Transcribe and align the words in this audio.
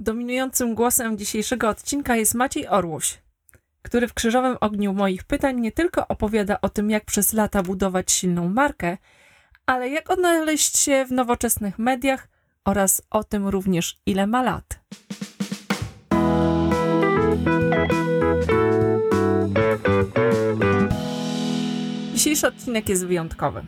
Dominującym 0.00 0.74
głosem 0.74 1.18
dzisiejszego 1.18 1.68
odcinka 1.68 2.16
jest 2.16 2.34
Maciej 2.34 2.68
Orłuś, 2.68 3.18
który 3.82 4.08
w 4.08 4.14
krzyżowym 4.14 4.56
ogniu 4.60 4.92
moich 4.92 5.24
pytań 5.24 5.60
nie 5.60 5.72
tylko 5.72 6.08
opowiada 6.08 6.60
o 6.60 6.68
tym, 6.68 6.90
jak 6.90 7.04
przez 7.04 7.32
lata 7.32 7.62
budować 7.62 8.12
silną 8.12 8.48
markę, 8.48 8.98
ale 9.66 9.88
jak 9.88 10.10
odnaleźć 10.10 10.78
się 10.78 11.04
w 11.04 11.12
nowoczesnych 11.12 11.78
mediach 11.78 12.28
oraz 12.64 13.02
o 13.10 13.24
tym 13.24 13.48
również, 13.48 14.00
ile 14.06 14.26
ma 14.26 14.42
lat. 14.42 14.80
Dzisiejszy 22.14 22.46
odcinek 22.46 22.88
jest 22.88 23.06
wyjątkowy. 23.06 23.64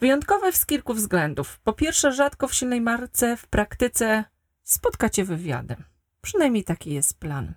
Wyjątkowy 0.00 0.52
z 0.52 0.66
kilku 0.66 0.94
względów. 0.94 1.60
Po 1.64 1.72
pierwsze, 1.72 2.12
rzadko 2.12 2.48
w 2.48 2.54
silnej 2.54 2.80
marce 2.80 3.36
w 3.36 3.46
praktyce 3.46 4.24
spotkacie 4.72 5.24
wywiadem. 5.24 5.84
Przynajmniej 6.22 6.64
taki 6.64 6.94
jest 6.94 7.18
plan. 7.18 7.54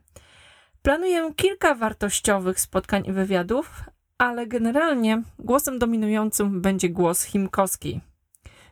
Planuję 0.81 1.34
kilka 1.35 1.76
wartościowych 1.76 2.59
spotkań 2.59 3.04
i 3.05 3.12
wywiadów, 3.12 3.84
ale 4.17 4.48
generalnie 4.48 5.23
głosem 5.40 5.80
dominującym 5.80 6.62
będzie 6.62 6.90
głos 6.90 7.23
Chimkowski. 7.23 8.02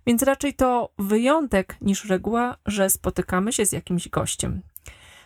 Więc 0.06 0.24
raczej 0.24 0.54
to 0.54 0.94
wyjątek 0.98 1.78
niż 1.82 2.06
reguła, 2.06 2.58
że 2.66 2.90
spotykamy 2.90 3.54
się 3.54 3.66
z 3.66 3.72
jakimś 3.72 4.10
gościem. 4.10 4.62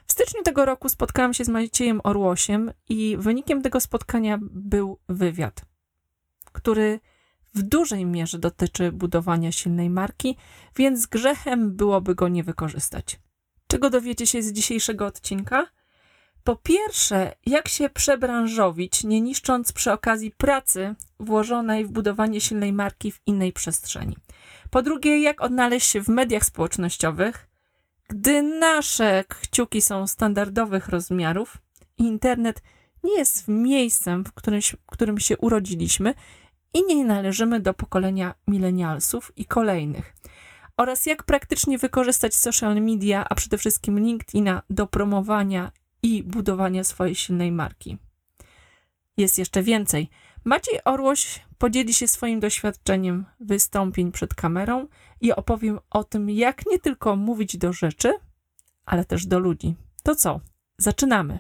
W 0.07 0.11
styczniu 0.11 0.43
tego 0.43 0.65
roku 0.65 0.89
spotkałam 0.89 1.33
się 1.33 1.45
z 1.45 1.49
Maciejem 1.49 2.01
Orłosiem 2.03 2.71
i 2.89 3.17
wynikiem 3.19 3.61
tego 3.61 3.79
spotkania 3.79 4.39
był 4.41 4.99
wywiad, 5.09 5.61
który 6.51 6.99
w 7.55 7.63
dużej 7.63 8.05
mierze 8.05 8.39
dotyczy 8.39 8.91
budowania 8.91 9.51
silnej 9.51 9.89
marki, 9.89 10.37
więc 10.75 11.05
grzechem 11.05 11.75
byłoby 11.75 12.15
go 12.15 12.27
nie 12.27 12.43
wykorzystać. 12.43 13.19
Czego 13.67 13.89
dowiecie 13.89 14.27
się 14.27 14.41
z 14.41 14.51
dzisiejszego 14.51 15.05
odcinka? 15.05 15.67
Po 16.43 16.55
pierwsze, 16.55 17.35
jak 17.45 17.67
się 17.67 17.89
przebranżowić, 17.89 19.03
nie 19.03 19.21
niszcząc 19.21 19.73
przy 19.73 19.91
okazji 19.91 20.31
pracy 20.31 20.95
włożonej 21.19 21.85
w 21.85 21.91
budowanie 21.91 22.41
silnej 22.41 22.73
marki 22.73 23.11
w 23.11 23.21
innej 23.25 23.53
przestrzeni. 23.53 24.17
Po 24.69 24.81
drugie, 24.81 25.21
jak 25.21 25.41
odnaleźć 25.41 25.89
się 25.89 26.01
w 26.01 26.07
mediach 26.07 26.45
społecznościowych, 26.45 27.47
gdy 28.07 28.41
nasze 28.41 29.23
kciuki 29.27 29.81
są 29.81 30.07
standardowych 30.07 30.89
rozmiarów 30.89 31.57
i 31.97 32.03
internet 32.03 32.61
nie 33.03 33.17
jest 33.17 33.47
miejscem, 33.47 34.25
w 34.25 34.33
którym, 34.33 34.61
w 34.61 34.91
którym 34.91 35.19
się 35.19 35.37
urodziliśmy 35.37 36.13
i 36.75 36.85
nie 36.85 37.05
należymy 37.05 37.59
do 37.59 37.73
pokolenia 37.73 38.33
milenialsów 38.47 39.31
i 39.35 39.45
kolejnych. 39.45 40.15
Oraz 40.77 41.05
jak 41.05 41.23
praktycznie 41.23 41.77
wykorzystać 41.77 42.35
social 42.35 42.81
media, 42.81 43.25
a 43.29 43.35
przede 43.35 43.57
wszystkim 43.57 43.99
LinkedIna 43.99 44.61
do 44.69 44.87
promowania 44.87 45.71
i 46.03 46.23
budowania 46.23 46.83
swojej 46.83 47.15
silnej 47.15 47.51
marki. 47.51 47.97
Jest 49.17 49.37
jeszcze 49.37 49.63
więcej. 49.63 50.09
Maciej 50.43 50.79
Orłoś 50.85 51.41
podzieli 51.57 51.93
się 51.93 52.07
swoim 52.07 52.39
doświadczeniem 52.39 53.25
wystąpień 53.39 54.11
przed 54.11 54.33
kamerą 54.33 54.87
i 55.21 55.33
opowiem 55.33 55.79
o 55.89 56.03
tym, 56.03 56.29
jak 56.29 56.65
nie 56.65 56.79
tylko 56.79 57.15
mówić 57.15 57.57
do 57.57 57.73
rzeczy, 57.73 58.13
ale 58.85 59.05
też 59.05 59.25
do 59.25 59.39
ludzi. 59.39 59.75
To 60.03 60.15
co? 60.15 60.39
Zaczynamy. 60.77 61.39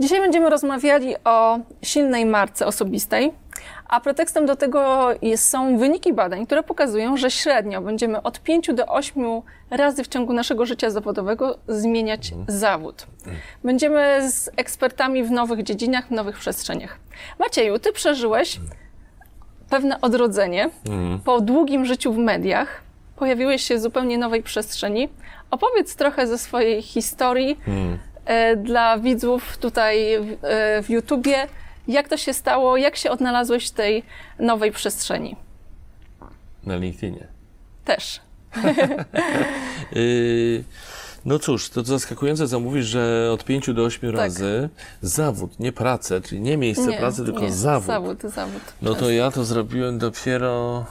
Dzisiaj 0.00 0.20
będziemy 0.20 0.50
rozmawiali 0.50 1.14
o 1.24 1.58
silnej 1.82 2.26
marce 2.26 2.66
osobistej, 2.66 3.32
a 3.88 4.00
pretekstem 4.00 4.46
do 4.46 4.56
tego 4.56 5.08
jest, 5.22 5.48
są 5.48 5.78
wyniki 5.78 6.12
badań, 6.12 6.46
które 6.46 6.62
pokazują, 6.62 7.16
że 7.16 7.30
średnio 7.30 7.80
będziemy 7.80 8.22
od 8.22 8.40
5 8.40 8.70
do 8.74 8.86
8 8.86 9.24
razy 9.70 10.04
w 10.04 10.08
ciągu 10.08 10.32
naszego 10.32 10.66
życia 10.66 10.90
zawodowego 10.90 11.58
zmieniać 11.68 12.34
zawód. 12.48 13.06
Będziemy 13.64 14.30
z 14.30 14.50
ekspertami 14.56 15.24
w 15.24 15.30
nowych 15.30 15.62
dziedzinach, 15.62 16.08
w 16.08 16.10
nowych 16.10 16.38
przestrzeniach. 16.38 16.98
Macieju, 17.38 17.78
ty 17.78 17.92
przeżyłeś 17.92 18.60
pewne 19.70 20.00
odrodzenie 20.00 20.70
mhm. 20.86 21.20
po 21.20 21.40
długim 21.40 21.84
życiu 21.84 22.12
w 22.12 22.18
mediach. 22.18 22.82
Pojawiłeś 23.16 23.62
się 23.62 23.76
w 23.76 23.80
zupełnie 23.80 24.18
nowej 24.18 24.42
przestrzeni. 24.42 25.08
Opowiedz 25.50 25.96
trochę 25.96 26.26
ze 26.26 26.38
swojej 26.38 26.82
historii 26.82 27.50
mhm. 27.50 27.98
E, 28.24 28.56
dla 28.56 28.98
widzów 28.98 29.56
tutaj 29.56 30.18
w, 30.20 30.44
e, 30.44 30.82
w 30.82 30.90
YouTubie 30.90 31.46
jak 31.88 32.08
to 32.08 32.16
się 32.16 32.34
stało? 32.34 32.76
Jak 32.76 32.96
się 32.96 33.10
odnalazłeś 33.10 33.68
w 33.68 33.70
tej 33.70 34.02
nowej 34.38 34.72
przestrzeni? 34.72 35.36
Na 36.64 36.76
LinkedInie. 36.76 37.26
Też. 37.84 38.20
y 39.96 40.64
no 41.24 41.38
cóż, 41.38 41.70
to 41.70 41.82
zaskakujące, 41.82 42.48
co 42.48 42.60
mówisz, 42.60 42.86
że 42.86 43.30
od 43.32 43.44
pięciu 43.44 43.74
do 43.74 43.84
ośmiu 43.84 44.12
tak. 44.12 44.20
razy 44.20 44.68
zawód, 45.02 45.60
nie 45.60 45.72
pracę, 45.72 46.20
czyli 46.20 46.40
nie 46.40 46.56
miejsce 46.56 46.86
nie, 46.86 46.98
pracy, 46.98 47.24
tylko 47.24 47.40
nie, 47.40 47.52
zawód. 47.52 47.86
Zawód, 47.86 48.22
zawód. 48.22 48.62
No 48.82 48.94
to 48.94 49.10
ja 49.10 49.30
to 49.30 49.44
zrobiłem 49.44 49.98
dopiero 49.98 50.84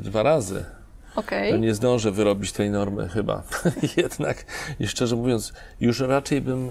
dwa 0.00 0.22
razy. 0.22 0.64
Okay. 1.16 1.50
To 1.50 1.56
nie 1.56 1.74
zdążę 1.74 2.10
wyrobić 2.10 2.52
tej 2.52 2.70
normy 2.70 3.08
chyba. 3.08 3.42
Jednak, 3.96 4.44
i 4.80 4.88
szczerze 4.88 5.16
mówiąc, 5.16 5.52
już 5.80 6.00
raczej 6.00 6.40
bym 6.40 6.70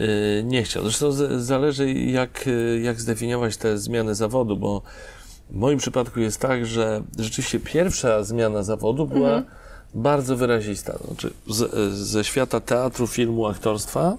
Y, 0.00 0.42
nie 0.46 0.62
chciał. 0.62 0.82
Zresztą 0.82 1.12
zależy, 1.38 1.92
jak, 1.92 2.46
y, 2.46 2.80
jak 2.82 3.00
zdefiniować 3.00 3.56
te 3.56 3.78
zmiany 3.78 4.14
zawodu, 4.14 4.56
bo 4.56 4.82
w 5.50 5.54
moim 5.54 5.78
przypadku 5.78 6.20
jest 6.20 6.40
tak, 6.40 6.66
że 6.66 7.02
rzeczywiście 7.18 7.60
pierwsza 7.60 8.22
zmiana 8.22 8.62
zawodu 8.62 9.06
była 9.06 9.28
mhm. 9.28 9.44
bardzo 9.94 10.36
wyrazista. 10.36 10.98
Znaczy, 11.06 11.32
z, 11.46 11.94
ze 11.94 12.24
świata 12.24 12.60
teatru, 12.60 13.06
filmu, 13.06 13.46
aktorstwa 13.46 14.16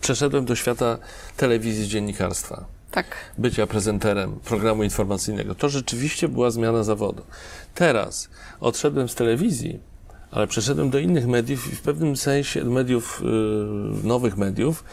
przeszedłem 0.00 0.44
do 0.44 0.54
świata 0.56 0.98
telewizji, 1.36 1.88
dziennikarstwa. 1.88 2.64
Tak. 2.94 3.06
Bycia 3.38 3.66
prezenterem 3.66 4.40
programu 4.44 4.82
informacyjnego. 4.82 5.54
To 5.54 5.68
rzeczywiście 5.68 6.28
była 6.28 6.50
zmiana 6.50 6.82
zawodu. 6.82 7.22
Teraz 7.74 8.28
odszedłem 8.60 9.08
z 9.08 9.14
telewizji 9.14 9.80
ale 10.34 10.46
przeszedłem 10.46 10.90
do 10.90 10.98
innych 10.98 11.26
mediów 11.26 11.72
i 11.72 11.76
w 11.76 11.82
pewnym 11.82 12.16
sensie 12.16 12.64
mediów, 12.64 13.22
y, 14.02 14.06
nowych 14.06 14.36
mediów 14.36 14.84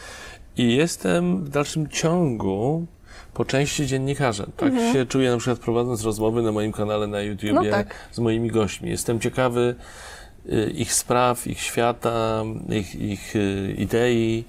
i 0.56 0.76
jestem 0.76 1.44
w 1.44 1.48
dalszym 1.48 1.88
ciągu 1.88 2.86
po 3.34 3.44
części 3.44 3.86
dziennikarzem. 3.86 4.52
Tak 4.56 4.72
mhm. 4.72 4.92
się 4.92 5.06
czuję 5.06 5.30
na 5.30 5.36
przykład 5.36 5.58
prowadząc 5.58 6.04
rozmowy 6.04 6.42
na 6.42 6.52
moim 6.52 6.72
kanale 6.72 7.06
na 7.06 7.20
YouTubie 7.20 7.52
no 7.52 7.64
tak. 7.70 7.94
z 8.12 8.18
moimi 8.18 8.50
gośćmi. 8.50 8.90
Jestem 8.90 9.20
ciekawy 9.20 9.74
y, 10.46 10.70
ich 10.74 10.94
spraw, 10.94 11.46
ich 11.46 11.60
świata, 11.60 12.44
ich, 12.68 12.94
ich 12.94 13.36
y, 13.36 13.74
idei. 13.78 14.44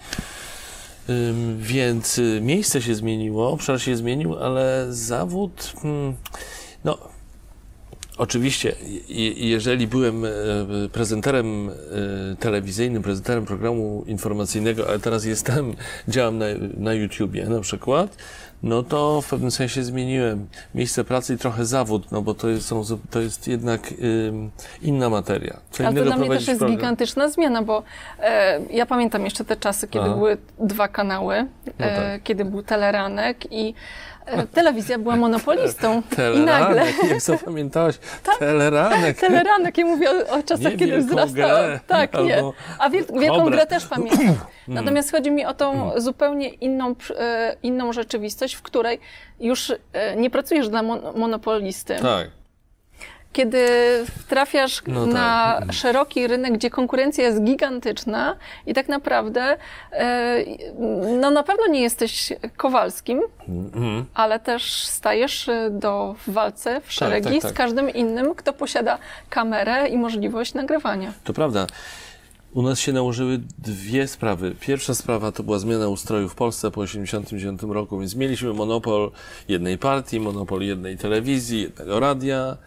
Więc 1.58 2.22
miejsce 2.42 2.82
się 2.82 2.96
zmieniło, 2.96 3.52
obszar 3.52 3.82
się 3.82 3.96
zmienił, 3.96 4.36
ale 4.36 4.86
zawód, 4.90 5.74
hmm, 5.82 6.16
no, 6.84 6.98
Oczywiście, 8.18 8.76
jeżeli 9.36 9.88
byłem 9.88 10.26
e, 10.26 10.30
prezenterem 10.92 11.70
e, 11.70 11.74
telewizyjnym, 12.40 13.04
prezenterem 13.04 13.46
programu 13.46 14.04
informacyjnego, 14.08 14.88
ale 14.88 15.00
teraz 15.00 15.26
jestem, 15.26 15.74
działam 16.08 16.38
na, 16.38 16.46
na 16.78 16.94
YouTubie 16.94 17.46
na 17.46 17.60
przykład, 17.60 18.18
no 18.64 18.84
to 18.84 19.22
w 19.22 19.30
pewnym 19.30 19.52
sensie 19.52 19.84
zmieniłem 19.84 20.48
miejsce 20.76 21.04
pracy 21.04 21.34
i 21.34 21.38
trochę 21.38 21.66
zawód, 21.66 22.12
no 22.12 22.22
bo 22.22 22.34
to 22.34 22.50
jest, 22.50 22.68
są, 22.68 22.84
to 23.10 23.20
jest 23.20 23.48
jednak 23.48 23.92
y, 23.92 24.34
inna 24.82 25.10
materia. 25.10 25.60
Co 25.72 25.88
Ale 25.88 25.96
to 25.96 26.06
dla 26.06 26.18
mnie 26.18 26.30
też 26.30 26.48
jest 26.48 26.60
program. 26.60 26.78
gigantyczna 26.78 27.30
zmiana, 27.30 27.62
bo 27.62 27.84
e, 28.20 28.60
ja 28.72 28.86
pamiętam 28.86 29.26
jeszcze 29.26 29.46
te 29.46 29.56
czasy, 29.56 29.88
kiedy 29.88 30.06
Aha. 30.06 30.16
były 30.16 30.38
dwa 30.60 30.88
kanały, 30.88 31.36
e, 31.36 31.48
no 31.80 31.86
tak. 31.86 32.24
kiedy 32.24 32.46
był 32.46 32.64
teleranek 32.64 33.52
i 33.52 33.74
telewizja 34.54 35.00
była 35.00 35.16
monopolistą. 35.16 36.02
Teleranek, 36.16 36.70
I 36.76 36.96
nagle... 36.96 37.10
jak 37.10 37.22
zapamiętałaś, 37.22 37.96
tak, 38.24 38.38
teleranek. 38.38 39.20
Teleranek, 39.20 39.78
ja 39.78 39.86
mówię 39.86 40.12
o, 40.12 40.34
o 40.34 40.44
czasach, 40.44 40.72
nie 40.72 40.78
kiedy 40.78 40.98
wzrastał. 40.98 41.58
Tak, 41.88 42.14
nie. 42.14 42.44
A 42.80 42.90
wiel 42.90 43.06
wielką 43.20 43.50
grę 43.50 43.66
też 43.66 43.86
pamiętam. 43.86 44.18
Hmm. 44.18 44.38
Natomiast 44.84 45.12
chodzi 45.12 45.32
mi 45.32 45.46
o 45.46 45.54
tą 45.54 45.72
hmm. 45.72 46.02
zupełnie 46.02 46.48
inną, 46.50 46.96
e, 47.20 47.56
inną 47.64 47.94
rzeczywistość, 47.94 48.54
w 48.54 48.62
której 48.62 49.00
już 49.40 49.74
e, 49.94 50.16
nie 50.16 50.30
pracujesz 50.30 50.70
dla 50.70 50.84
mon 50.84 51.02
monopolisty. 51.16 51.96
Tak 52.02 52.43
kiedy 53.34 53.68
trafiasz 54.28 54.82
no 54.88 55.06
na 55.06 55.58
tak. 55.60 55.74
szeroki 55.74 56.28
rynek, 56.28 56.54
gdzie 56.54 56.70
konkurencja 56.70 57.24
jest 57.24 57.44
gigantyczna 57.44 58.36
i 58.66 58.74
tak 58.74 58.88
naprawdę 58.88 59.58
e, 59.92 60.38
no 61.20 61.32
na 61.32 61.44
pewno 61.44 61.68
nie 61.68 61.82
jesteś 61.82 62.34
Kowalskim, 62.58 63.22
mm. 63.48 64.06
ale 64.14 64.40
też 64.40 64.74
stajesz 64.74 65.50
do 65.72 66.16
w 66.28 66.32
walce 66.34 66.82
w 66.82 66.84
tak, 66.84 66.92
szeregi 66.92 67.34
tak, 67.34 67.42
tak, 67.42 67.52
z 67.52 67.54
każdym 67.54 67.90
innym, 67.90 68.36
kto 68.36 68.54
posiada 68.54 68.98
kamerę 69.30 69.88
i 69.88 69.98
możliwość 69.98 70.54
nagrywania. 70.54 71.14
To 71.24 71.34
prawda. 71.34 71.68
U 72.54 72.62
nas 72.62 72.80
się 72.80 72.94
nałożyły 72.94 73.40
dwie 73.58 74.08
sprawy. 74.08 74.56
Pierwsza 74.60 74.96
sprawa 74.96 75.32
to 75.32 75.44
była 75.44 75.60
zmiana 75.60 75.88
ustroju 75.88 76.30
w 76.30 76.36
Polsce 76.36 76.72
po 76.72 76.82
1989 76.82 77.74
roku, 77.74 78.00
więc 78.00 78.16
mieliśmy 78.16 78.54
monopol 78.54 79.12
jednej 79.48 79.78
partii, 79.78 80.20
monopol 80.20 80.62
jednej 80.62 80.98
telewizji, 80.98 81.62
jednego 81.62 82.00
radia, 82.00 82.58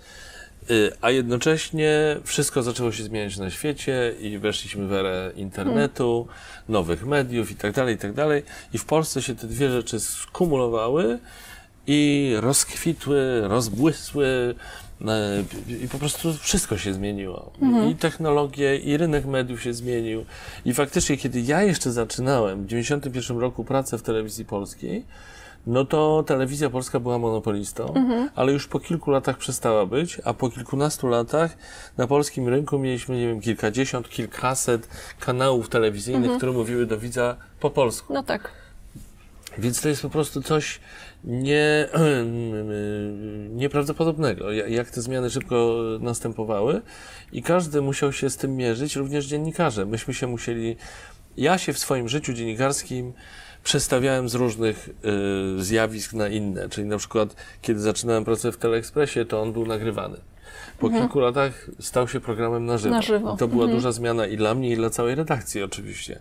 a 1.01 1.11
jednocześnie 1.11 2.17
wszystko 2.25 2.63
zaczęło 2.63 2.93
się 2.93 3.03
zmieniać 3.03 3.37
na 3.37 3.51
świecie 3.51 4.15
i 4.21 4.39
weszliśmy 4.39 4.87
w 4.87 4.93
erę 4.93 5.33
internetu, 5.37 6.27
nowych 6.69 7.07
mediów 7.07 7.51
i 7.51 7.55
tak 7.55 7.73
dalej, 7.73 7.95
i 7.95 7.99
tak 7.99 8.13
dalej. 8.13 8.43
I 8.73 8.79
w 8.79 8.85
Polsce 8.85 9.23
się 9.23 9.35
te 9.35 9.47
dwie 9.47 9.71
rzeczy 9.71 10.01
skumulowały 10.01 11.19
i 11.87 12.33
rozkwitły, 12.41 13.49
rozbłysły, 13.49 14.55
e, 15.07 15.45
i 15.85 15.89
po 15.89 15.99
prostu 15.99 16.35
wszystko 16.35 16.79
się 16.79 16.95
zmieniło. 16.95 17.53
I 17.91 17.95
technologie, 17.95 18.77
i 18.77 18.97
rynek 18.97 19.27
mediów 19.27 19.63
się 19.63 19.75
zmienił. 19.75 20.25
I 20.65 20.75
faktycznie, 20.75 21.17
kiedy 21.17 21.41
ja 21.41 21.63
jeszcze 21.63 21.93
zaczynałem 21.93 22.65
w 22.65 22.67
91 22.67 23.39
roku 23.39 23.65
pracę 23.65 23.99
w 23.99 24.03
telewizji 24.03 24.45
polskiej, 24.45 25.05
no 25.67 25.85
to 25.85 26.25
telewizja 26.27 26.71
polska 26.71 27.01
była 27.01 27.19
monopolistą, 27.19 27.95
ale 28.35 28.53
już 28.53 28.67
po 28.69 28.81
kilku 28.81 29.11
latach 29.11 29.39
przestała 29.39 29.87
być, 29.87 30.21
a 30.25 30.35
po 30.35 30.51
kilkunastu 30.51 31.09
latach 31.09 31.57
na 31.97 32.07
polskim 32.07 32.49
rynku 32.49 32.79
mieliśmy, 32.79 33.17
nie 33.17 33.27
wiem, 33.29 33.41
kilkadziesiąt, 33.41 34.09
kilkaset 34.09 34.89
kanałów 35.21 35.69
telewizyjnych, 35.69 36.37
które 36.37 36.53
mówiły 36.53 36.87
do 36.87 36.99
widza 36.99 37.37
po 37.61 37.71
polsku. 37.71 38.15
No 38.15 38.23
tak. 38.23 38.53
Więc 39.59 39.81
to 39.81 39.89
jest 39.89 40.03
po 40.03 40.11
prostu 40.11 40.43
coś 40.43 40.81
nie, 41.25 41.89
nieprawdopodobnego, 43.51 44.53
ja- 44.53 44.67
jak 44.69 44.91
te 44.91 45.03
zmiany 45.03 45.31
szybko 45.31 45.77
następowały 46.01 46.83
i 47.33 47.43
każdy 47.43 47.83
musiał 47.83 48.13
się 48.13 48.31
z 48.31 48.37
tym 48.37 48.57
mierzyć, 48.57 48.97
również 48.97 49.27
dziennikarze. 49.27 49.87
Myśmy 49.87 50.15
się 50.15 50.27
musieli, 50.27 50.77
ja 51.37 51.59
się 51.59 51.73
w 51.73 51.79
swoim 51.79 52.09
życiu 52.09 52.33
dziennikarskim 52.33 53.13
przestawiałem 53.67 54.29
z 54.29 54.35
różnych 54.35 54.89
y, 55.59 55.65
zjawisk 55.65 56.13
na 56.13 56.29
inne, 56.29 56.69
czyli 56.69 56.87
na 56.87 56.99
przykład 56.99 57.37
kiedy 57.63 57.81
zaczynałem 57.81 58.25
pracę 58.25 58.53
w 58.53 58.57
Teleekspresie, 58.57 59.25
to 59.25 59.43
on 59.43 59.53
był 59.53 59.67
nagrywany. 59.67 60.17
Po 60.79 60.91
kilku 60.91 61.21
latach 61.21 61.71
stał 61.81 62.09
się 62.09 62.21
programem 62.21 62.67
na 62.67 62.79
żywo. 62.79 62.95
Na 62.95 63.03
żywo. 63.03 63.35
I 63.35 63.39
to 63.39 63.49
była 63.49 63.67
duża 63.67 63.93
zmiana 63.93 64.27
i 64.27 64.37
dla 64.37 64.55
mnie, 64.55 64.71
i 64.71 64.77
dla 64.77 64.91
całej 64.91 65.15
redakcji 65.15 65.63
oczywiście. 65.63 66.21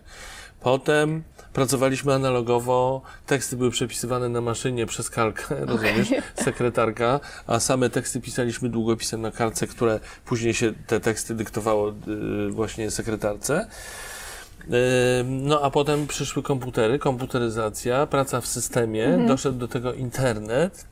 Potem 0.60 1.22
pracowaliśmy 1.52 2.14
analogowo, 2.14 3.02
teksty 3.26 3.56
były 3.56 3.70
przepisywane 3.70 4.28
na 4.28 4.40
maszynie 4.40 4.86
przez 4.86 5.10
kalkę, 5.10 5.66
rozumiesz, 5.66 6.14
sekretarka, 6.34 7.20
a 7.46 7.60
same 7.60 7.90
teksty 7.90 8.20
pisaliśmy 8.20 8.68
długopisem 8.68 9.20
na 9.20 9.30
kartce, 9.30 9.66
które 9.66 10.00
później 10.24 10.54
się 10.54 10.72
te 10.86 11.00
teksty 11.00 11.34
dyktowało 11.34 11.90
y, 12.48 12.50
właśnie 12.50 12.90
sekretarce. 12.90 13.66
No 15.24 15.62
a 15.62 15.70
potem 15.70 16.06
przyszły 16.06 16.42
komputery, 16.42 16.98
komputeryzacja, 16.98 18.06
praca 18.06 18.40
w 18.40 18.46
systemie, 18.46 19.24
doszedł 19.28 19.58
do 19.58 19.68
tego 19.68 19.92
internet, 19.92 20.86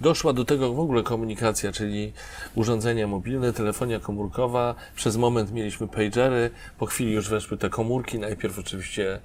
doszła 0.00 0.32
do 0.32 0.44
tego 0.44 0.72
w 0.72 0.80
ogóle 0.80 1.02
komunikacja, 1.02 1.72
czyli 1.72 2.12
urządzenia 2.54 3.06
mobilne, 3.06 3.52
telefonia 3.52 4.00
komórkowa. 4.00 4.74
Przez 4.96 5.16
moment 5.16 5.52
mieliśmy 5.52 5.88
pagery, 5.88 6.50
po 6.78 6.86
chwili 6.86 7.12
już 7.12 7.28
weszły 7.28 7.56
te 7.56 7.70
komórki, 7.70 8.18
najpierw 8.18 8.58
oczywiście 8.58 9.20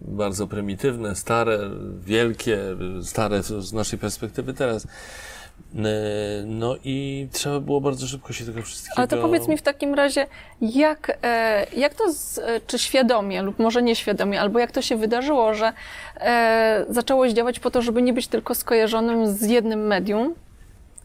bardzo 0.00 0.46
prymitywne, 0.46 1.16
stare, 1.16 1.58
wielkie, 2.00 2.58
stare 3.02 3.42
z 3.42 3.72
naszej 3.72 3.98
perspektywy 3.98 4.54
teraz. 4.54 4.86
Yy, 5.74 5.82
No 6.46 6.76
i 6.84 7.28
trzeba 7.32 7.60
było 7.60 7.80
bardzo 7.80 8.06
szybko 8.06 8.32
się 8.32 8.44
tego 8.44 8.62
wszystkiego... 8.62 8.98
Ale 8.98 9.08
to 9.08 9.16
powiedz 9.16 9.48
mi 9.48 9.56
w 9.56 9.62
takim 9.62 9.94
razie, 9.94 10.26
jak, 10.60 11.18
e, 11.22 11.66
jak 11.76 11.94
to, 11.94 12.12
z, 12.12 12.38
e, 12.38 12.60
czy 12.66 12.78
świadomie 12.78 13.42
lub 13.42 13.58
może 13.58 13.82
nieświadomie, 13.82 14.40
albo 14.40 14.58
jak 14.58 14.72
to 14.72 14.82
się 14.82 14.96
wydarzyło, 14.96 15.54
że 15.54 15.72
e, 16.20 16.84
zacząłeś 16.88 17.32
działać 17.32 17.60
po 17.60 17.70
to, 17.70 17.82
żeby 17.82 18.02
nie 18.02 18.12
być 18.12 18.26
tylko 18.26 18.54
skojarzonym 18.54 19.26
z 19.26 19.42
jednym 19.42 19.86
medium, 19.86 20.34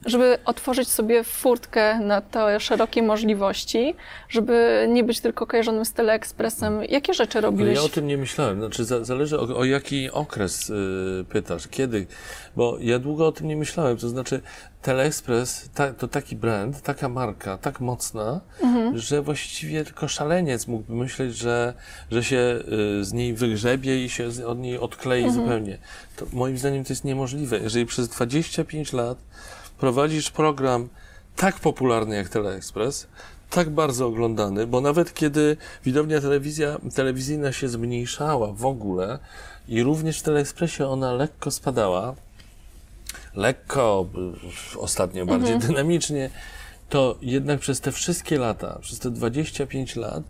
żeby 0.06 0.38
otworzyć 0.46 0.90
sobie 0.90 1.24
furtkę 1.24 2.00
na 2.00 2.22
te 2.22 2.60
szerokie 2.60 3.04
możliwości, 3.04 3.96
żeby 4.30 4.88
nie 4.90 5.04
być 5.04 5.20
tylko 5.20 5.48
kojarzonym 5.48 5.86
z 5.86 5.94
Teleekspresem. 5.94 6.84
Jakie 6.84 7.14
rzeczy 7.14 7.38
Ale 7.38 7.48
robiłeś? 7.48 7.76
ja 7.76 7.84
o 7.84 7.90
tym 7.90 8.08
nie 8.08 8.18
myślałem. 8.18 8.60
Znaczy, 8.60 8.86
za, 8.86 9.04
zależy 9.04 9.40
o, 9.40 9.58
o 9.58 9.66
jaki 9.66 10.12
okres 10.12 10.70
y, 10.70 11.26
pytasz, 11.30 11.68
kiedy. 11.68 12.08
Bo 12.56 12.78
ja 12.82 13.00
długo 13.00 13.28
o 13.28 13.32
tym 13.32 13.48
nie 13.48 13.58
myślałem. 13.58 13.98
To 13.98 14.10
znaczy, 14.10 14.42
Teleexpress 14.82 15.70
ta, 15.74 15.94
to 15.94 16.08
taki 16.08 16.36
brand, 16.36 16.82
taka 16.82 17.10
marka, 17.10 17.58
tak 17.58 17.80
mocna, 17.80 18.42
że 18.94 19.22
właściwie 19.22 19.86
tylko 19.86 20.08
szaleniec 20.08 20.68
mógłby 20.68 20.96
myśleć, 20.96 21.38
że, 21.38 21.74
że 22.12 22.24
się 22.24 22.60
y, 23.00 23.04
z 23.04 23.14
niej 23.14 23.34
wygrzebie 23.34 24.06
i 24.06 24.10
się 24.10 24.32
z, 24.32 24.40
od 24.40 24.60
niej 24.60 24.78
odklei 24.78 25.32
zupełnie. 25.32 25.78
To 26.16 26.26
moim 26.34 26.58
zdaniem 26.58 26.84
to 26.84 26.94
jest 26.94 27.04
niemożliwe. 27.04 27.60
Jeżeli 27.60 27.86
przez 27.86 28.08
25 28.10 28.94
lat 28.94 29.18
prowadzisz 29.80 30.32
program 30.32 30.90
tak 31.36 31.60
popularny 31.60 32.16
jak 32.16 32.30
Teleexpress, 32.30 33.08
tak 33.50 33.70
bardzo 33.70 34.08
oglądany, 34.08 34.68
bo 34.68 34.82
nawet 34.82 35.14
kiedy 35.14 35.58
widownia 35.86 36.22
telewizja, 36.22 36.78
telewizyjna 36.96 37.52
się 37.52 37.70
zmniejszała 37.70 38.54
w 38.54 38.66
ogóle 38.66 39.20
i 39.68 39.84
również 39.84 40.20
w 40.20 40.24
Teleekspresie 40.24 40.88
ona 40.88 41.14
lekko 41.14 41.52
spadała, 41.52 42.16
lekko, 43.36 44.06
ostatnio 44.78 45.26
bardziej 45.26 45.60
dynamicznie, 45.60 46.30
to 46.90 47.18
jednak 47.22 47.60
przez 47.60 47.82
te 47.82 47.92
wszystkie 47.92 48.40
lata, 48.40 48.80
przez 48.82 49.00
te 49.00 49.12
25 49.12 49.96
lat, 49.96 50.24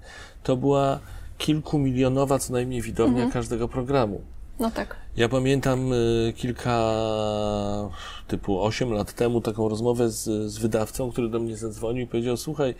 to 0.43 0.57
była 0.57 0.99
kilkumilionowa 1.37 2.39
co 2.39 2.53
najmniej 2.53 2.81
widownia 2.81 3.29
każdego 3.31 3.67
programu. 3.67 4.21
No 4.59 4.71
tak. 4.71 4.95
Ja 5.17 5.29
pamiętam 5.29 5.93
y, 5.93 6.33
kilka, 6.37 6.93
typu 8.27 8.63
8 8.63 8.91
lat 8.93 9.13
temu, 9.13 9.41
taką 9.41 9.69
rozmowę 9.69 10.09
z, 10.09 10.51
z 10.51 10.57
wydawcą, 10.57 11.11
który 11.11 11.29
do 11.29 11.39
mnie 11.39 11.57
zadzwonił 11.57 12.03
i 12.03 12.07
powiedział: 12.07 12.37
Słuchaj, 12.37 12.75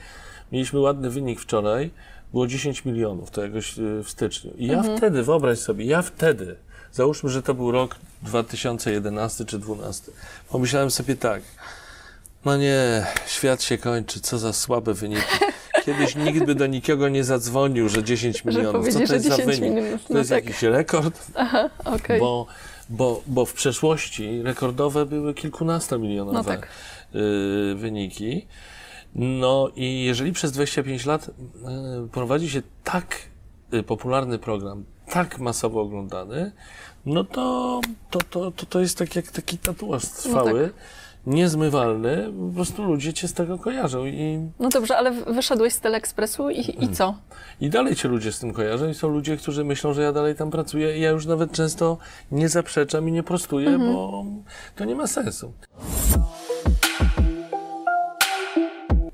mieliśmy 0.52 0.80
ładny 0.80 1.10
wynik 1.10 1.40
wczoraj, 1.40 1.92
było 2.32 2.48
10 2.48 2.86
milionów, 2.86 3.32
to 3.32 3.44
jakoś 3.44 3.80
y, 3.80 4.04
w 4.04 4.10
styczniu. 4.10 4.52
I 4.58 4.68
ja 4.68 4.84
wtedy, 4.84 5.24
wyobraź 5.24 5.60
sobie, 5.60 5.86
ja 5.86 6.02
wtedy, 6.02 6.56
załóżmy, 6.92 7.30
że 7.30 7.44
to 7.44 7.54
był 7.54 7.72
rok 7.72 7.96
2011 8.22 9.46
czy 9.46 9.60
2012, 9.60 10.12
pomyślałem 10.50 10.92
sobie 10.92 11.16
tak. 11.16 11.42
No 12.46 12.58
nie, 12.58 13.06
świat 13.28 13.64
się 13.64 13.78
kończy, 13.78 14.20
co 14.20 14.38
za 14.38 14.54
słabe 14.54 14.94
wyniki. 14.94 15.22
Kiedyś 15.98 16.16
nikt 16.16 16.46
by 16.46 16.56
do 16.56 16.68
nikogo 16.68 17.10
nie 17.10 17.24
zadzwonił, 17.24 17.90
że 17.90 18.04
10 18.04 18.46
milionów. 18.46 18.90
Co 18.90 19.00
to 19.08 19.14
jest 19.14 19.26
za 19.26 19.38
10 19.38 19.46
wynik? 19.60 19.76
milionów, 19.76 20.06
To 20.06 20.14
no 20.14 20.20
jest 20.20 20.30
tak. 20.30 20.46
jakiś 20.46 20.64
rekord? 20.64 21.28
Okej. 21.86 22.20
Bo, 22.20 22.46
bo, 22.90 23.22
bo 23.28 23.46
w 23.46 23.54
przeszłości 23.54 24.42
rekordowe 24.44 25.06
były 25.06 25.34
kilkunastomilionowe 25.34 26.38
No 26.38 26.44
tak. 26.44 26.68
y, 27.16 27.76
wyniki. 27.76 28.48
No 29.16 29.70
i 29.76 30.04
jeżeli 30.04 30.32
przez 30.32 30.52
25 30.52 31.06
lat 31.06 31.28
y, 31.28 31.32
prowadzi 32.12 32.50
się 32.50 32.62
tak 32.84 33.16
y, 33.74 33.84
popularny 33.84 34.40
program, 34.40 34.84
tak 35.10 35.40
masowo 35.40 35.82
oglądany, 35.82 36.52
no 37.06 37.24
to 37.24 37.82
to, 38.12 38.20
to, 38.30 38.52
to, 38.52 38.66
to 38.66 38.80
jest 38.80 38.98
tak 38.98 39.16
jak 39.16 39.28
taki 39.32 39.58
tatuaż 39.58 40.06
trwały, 40.06 40.64
tak. 40.64 40.74
Niezmywalny, 41.28 42.32
po 42.50 42.56
prostu 42.56 42.84
ludzie 42.84 43.14
cię 43.14 43.28
z 43.28 43.34
tego 43.34 43.58
kojarzą 43.58 44.06
i, 44.06 44.50
No 44.60 44.70
dobrze, 44.70 44.98
ale 44.98 45.12
wyszedłeś 45.12 45.74
z 45.74 45.80
Teleekspresu 45.80 46.50
i, 46.50 46.84
i 46.84 46.90
co? 46.90 47.16
i 47.62 47.70
dalej 47.70 47.96
cię 47.96 48.08
ludzie 48.08 48.32
z 48.32 48.40
tym 48.40 48.54
kojarzą 48.54 48.90
i 48.90 48.94
są 48.94 49.08
ludzie, 49.08 49.38
którzy 49.38 49.64
myślą, 49.64 49.94
że 49.94 50.02
ja 50.02 50.12
dalej 50.12 50.36
tam 50.36 50.52
pracuję 50.52 50.98
i 50.98 51.02
ja 51.02 51.10
już 51.10 51.26
nawet 51.26 51.52
często 51.52 51.98
nie 52.32 52.50
zaprzeczam 52.50 53.10
i 53.10 53.12
nie 53.12 53.24
prostuję, 53.24 53.78
bo 53.78 54.26
to 54.76 54.86
nie 54.86 54.96
ma 54.96 55.08
sensu. 55.08 55.54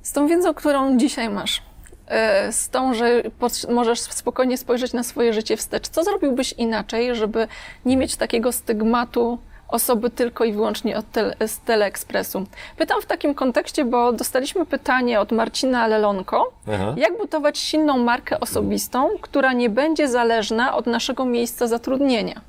Z 0.01 0.12
tą 0.12 0.27
wiedzą, 0.27 0.53
którą 0.53 0.97
dzisiaj 0.97 1.29
masz, 1.29 1.62
e, 2.07 2.51
z 2.51 2.69
tą, 2.69 2.93
że 2.93 3.24
możesz 3.69 4.00
spokojnie 4.01 4.57
spojrzeć 4.57 4.93
na 4.93 5.03
swoje 5.03 5.33
życie 5.33 5.57
wstecz, 5.57 5.88
co 5.88 6.03
zrobiłbyś 6.03 6.53
inaczej, 6.53 7.15
żeby 7.15 7.47
nie 7.85 7.97
mieć 7.97 8.15
takiego 8.15 8.51
stygmatu 8.51 9.38
osoby 9.75 10.10
tylko 10.10 10.44
i 10.46 10.53
wyłącznie 10.53 10.98
od 10.98 11.12
tele, 11.12 11.36
z 11.48 11.60
Teleekspresu? 11.60 12.46
Pytam 12.77 13.01
w 13.01 13.05
takim 13.05 13.36
kontekście, 13.36 13.86
bo 13.86 14.13
dostaliśmy 14.13 14.65
pytanie 14.65 15.20
od 15.20 15.32
Marcina 15.32 15.88
Lelonko, 15.88 16.53
Aha. 16.74 16.94
jak 16.98 17.17
budować 17.17 17.58
silną 17.58 17.98
markę 17.98 18.39
osobistą, 18.39 19.10
która 19.22 19.53
nie 19.53 19.70
będzie 19.70 20.08
zależna 20.08 20.75
od 20.75 20.86
naszego 20.86 21.25
miejsca 21.25 21.67
zatrudnienia? 21.67 22.41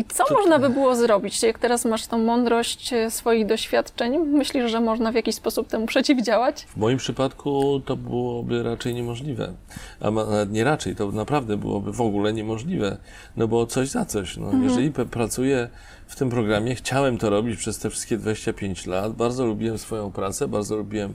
I 0.00 0.04
Co 0.04 0.24
To- 0.24 0.34
można 0.34 0.58
by 0.58 0.68
było 0.70 0.96
zrobić? 0.96 1.42
Jak 1.42 1.58
teraz 1.58 1.84
masz 1.84 2.06
tą 2.06 2.18
mądrość 2.18 2.92
e, 2.92 3.10
swoich 3.10 3.46
doświadczeń, 3.46 4.18
myślisz, 4.18 4.70
że 4.70 4.80
można 4.80 5.12
w 5.12 5.14
jakiś 5.14 5.34
sposób 5.34 5.68
temu 5.68 5.86
przeciwdziałać? 5.86 6.62
W 6.64 6.76
moim 6.76 6.98
przypadku 6.98 7.80
to 7.86 7.96
byłoby 7.96 8.62
raczej 8.62 8.94
niemożliwe. 8.94 9.52
A 10.00 10.10
nie 10.50 10.64
raczej, 10.64 10.96
to 10.96 11.12
naprawdę 11.12 11.56
byłoby 11.56 11.92
w 11.92 12.00
ogóle 12.00 12.32
niemożliwe. 12.32 12.96
No 13.36 13.48
bo 13.48 13.66
coś 13.66 13.88
za 13.88 14.04
coś. 14.04 14.36
No, 14.36 14.50
Jeżeli 14.62 14.92
pe- 14.92 15.06
pracuję 15.06 15.68
w 16.06 16.16
tym 16.16 16.30
programie, 16.30 16.74
chciałem 16.74 17.18
to 17.18 17.30
robić 17.30 17.56
przez 17.58 17.78
te 17.78 17.90
wszystkie 17.90 18.16
25 18.16 18.86
lat. 18.86 19.12
Bardzo 19.12 19.46
lubiłem 19.46 19.78
swoją 19.78 20.12
pracę, 20.12 20.48
bardzo 20.48 20.76
lubiłem 20.76 21.14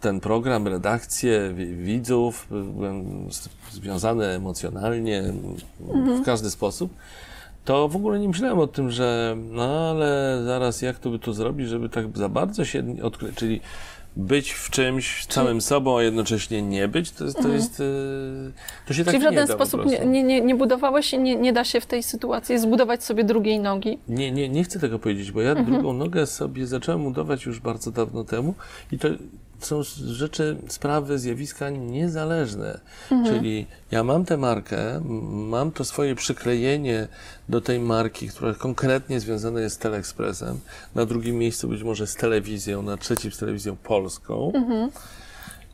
ten 0.00 0.20
program, 0.20 0.68
redakcję, 0.68 1.52
wi- 1.54 1.76
widzów. 1.76 2.46
Byłem 2.50 3.28
związany 3.70 4.26
emocjonalnie 4.26 5.22
w 6.20 6.24
każdy 6.24 6.50
sposób. 6.50 6.90
To 7.68 7.88
w 7.88 7.96
ogóle 7.96 8.18
nie 8.18 8.28
myślałem 8.28 8.58
o 8.58 8.66
tym, 8.66 8.90
że 8.90 9.36
no 9.50 9.90
ale 9.90 10.40
zaraz 10.44 10.82
jak 10.82 10.98
to 10.98 11.10
by 11.10 11.18
to 11.18 11.32
zrobić, 11.32 11.68
żeby 11.68 11.88
tak 11.88 12.18
za 12.18 12.28
bardzo 12.28 12.64
się 12.64 12.82
odkryć, 13.02 13.34
czyli 13.36 13.60
być 14.16 14.52
w 14.52 14.70
czymś 14.70 15.26
całym 15.26 15.60
sobą, 15.60 15.98
a 15.98 16.02
jednocześnie 16.02 16.62
nie 16.62 16.88
być, 16.88 17.10
to, 17.10 17.24
jest- 17.24 17.42
to 17.42 17.48
jest, 17.48 17.78
yy, 17.78 18.52
to 18.86 18.94
się 18.94 19.04
tak 19.04 19.14
Czyli 19.14 19.20
w 19.20 19.22
żaden 19.24 19.40
nie 19.44 19.46
da 19.46 19.56
po 19.56 19.66
sposób 19.66 19.86
nie, 20.06 20.22
nie, 20.24 20.40
nie 20.40 20.54
budowałeś 20.54 21.12
i 21.12 21.18
nie, 21.18 21.36
nie 21.36 21.52
da 21.52 21.64
się 21.64 21.80
w 21.80 21.86
tej 21.86 22.02
sytuacji 22.02 22.58
zbudować 22.58 23.04
sobie 23.04 23.24
drugiej 23.24 23.60
nogi. 23.60 23.98
Nie, 24.08 24.32
nie, 24.32 24.48
nie 24.48 24.64
chcę 24.64 24.80
tego 24.80 24.98
powiedzieć, 24.98 25.32
bo 25.32 25.40
ja 25.40 25.50
Mhm. 25.50 25.72
drugą 25.72 25.92
nogę 25.92 26.26
sobie 26.26 26.66
zacząłem 26.66 27.02
budować 27.04 27.44
już 27.46 27.60
bardzo 27.60 27.90
dawno 27.90 28.24
temu 28.24 28.54
i 28.92 28.98
to 28.98 29.08
są 29.58 29.82
rzeczy, 30.06 30.56
sprawy, 30.68 31.18
zjawiska 31.18 31.70
niezależne. 31.70 32.80
Mhm. 33.10 33.34
Czyli 33.34 33.66
ja 33.90 34.04
mam 34.04 34.24
tę 34.24 34.36
markę, 34.36 35.00
mam 35.30 35.72
to 35.72 35.84
swoje 35.84 36.14
przyklejenie 36.14 37.08
do 37.48 37.60
tej 37.60 37.80
marki, 37.80 38.28
która 38.28 38.54
konkretnie 38.54 39.20
związana 39.20 39.60
jest 39.60 39.76
z 39.76 39.78
Teleekspresem, 39.78 40.60
na 40.94 41.06
drugim 41.06 41.38
miejscu 41.38 41.68
być 41.68 41.82
może 41.82 42.06
z 42.06 42.14
telewizją, 42.14 42.82
na 42.82 42.96
trzecim 42.96 43.32
z 43.32 43.38
telewizją 43.38 43.76
polską. 43.76 44.52
Mhm. 44.54 44.90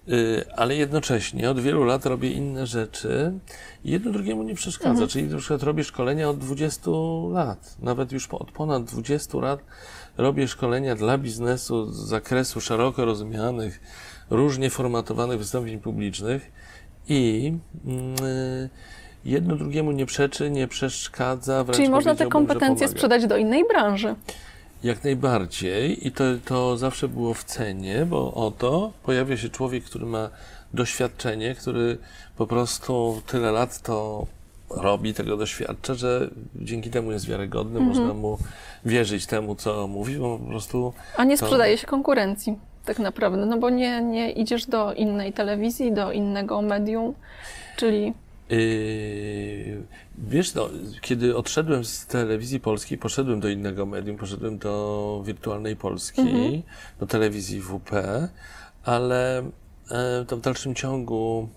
Y, 0.09 0.45
ale 0.57 0.77
jednocześnie 0.77 1.51
od 1.51 1.61
wielu 1.61 1.85
lat 1.85 2.07
robię 2.07 2.31
inne 2.31 2.67
rzeczy 2.67 3.33
i 3.85 3.91
jedno 3.91 4.13
drugiemu 4.13 4.43
nie 4.43 4.55
przeszkadza. 4.55 4.91
Mhm. 4.91 5.09
Czyli 5.09 5.29
na 5.29 5.39
przykład 5.39 5.63
robię 5.63 5.85
szkolenia 5.85 6.29
od 6.29 6.39
20 6.39 6.91
lat, 7.33 7.77
nawet 7.83 8.13
już 8.13 8.29
po- 8.29 8.39
od 8.39 8.53
ponad 8.53 8.85
20 8.85 9.39
lat 9.39 9.61
robię 10.17 10.49
szkolenia 10.49 10.95
dla 10.95 11.19
biznesu 11.19 11.93
z 11.93 11.97
zakresu 11.97 12.61
szeroko 12.61 13.05
rozumianych, 13.05 13.81
różnie 14.31 14.71
formatowanych 14.71 15.39
wystąpień 15.39 15.81
publicznych 15.81 16.53
i 17.09 17.53
mm, 17.87 18.17
jedno 19.25 19.57
drugiemu 19.57 19.93
nie 19.93 20.07
przeczy, 20.07 20.51
nie 20.51 20.69
przeszkadza. 20.69 21.65
Wręcz 21.65 21.77
Czyli 21.77 21.89
można 21.89 22.15
te 22.15 22.27
kompetencje 22.27 22.89
sprzedać 22.89 23.27
do 23.27 23.37
innej 23.37 23.65
branży. 23.69 24.15
Jak 24.85 25.05
najbardziej 25.05 26.07
i 26.07 26.13
to, 26.13 26.25
to 26.45 26.77
zawsze 26.77 27.09
było 27.09 27.35
w 27.35 27.45
cenie, 27.45 28.07
bo 28.07 28.35
oto 28.35 28.93
pojawia 29.03 29.37
się 29.37 29.49
człowiek, 29.49 29.85
który 29.85 30.07
ma 30.07 30.31
doświadczenie, 30.75 31.55
który 31.55 31.99
po 32.37 32.47
prostu 32.47 33.23
tyle 33.27 33.53
lat 33.53 33.83
to 33.83 34.27
robi, 34.77 35.15
tego 35.15 35.37
doświadcza, 35.37 35.95
że 35.95 36.31
dzięki 36.55 36.91
temu 36.91 37.13
jest 37.13 37.27
wiarygodny, 37.29 37.81
Mhm. 37.81 37.87
można 37.89 38.15
mu 38.15 38.39
wierzyć 38.85 39.27
temu, 39.27 39.55
co 39.55 39.87
mówi, 39.87 40.17
bo 40.17 40.39
po 40.39 40.45
prostu 40.45 40.93
A 41.17 41.25
nie 41.25 41.39
To- 41.39 41.47
sprzedaje 41.47 41.79
się 41.79 41.87
konkurencji, 41.87 42.59
tak 42.85 42.99
naprawdę, 42.99 43.47
no 43.47 43.59
bo 43.59 43.71
nie, 43.71 44.03
nie 44.03 44.33
idziesz 44.33 44.67
do 44.67 44.95
innej 44.95 45.33
telewizji, 45.33 45.93
do 45.93 46.13
innego 46.13 46.63
medium, 46.63 47.15
czyli 47.77 48.13
Yy, 48.51 49.83
wiesz, 50.19 50.55
no, 50.55 50.69
kiedy 51.01 51.37
odszedłem 51.37 51.85
z 51.85 52.07
telewizji 52.07 52.61
polskiej, 52.61 52.99
poszedłem 52.99 53.41
do 53.41 53.49
innego 53.49 53.87
medium, 53.87 54.17
poszedłem 54.17 54.59
do 54.59 55.23
wirtualnej 55.27 55.77
Polski, 55.77 56.21
Mhm. 56.21 56.63
do 57.01 57.07
telewizji 57.07 57.61
WP, 57.61 57.91
ale 58.85 59.39
e, 59.91 60.25
to 60.29 60.37
w 60.37 60.41
dalszym 60.41 60.75
ciągu 60.75 61.49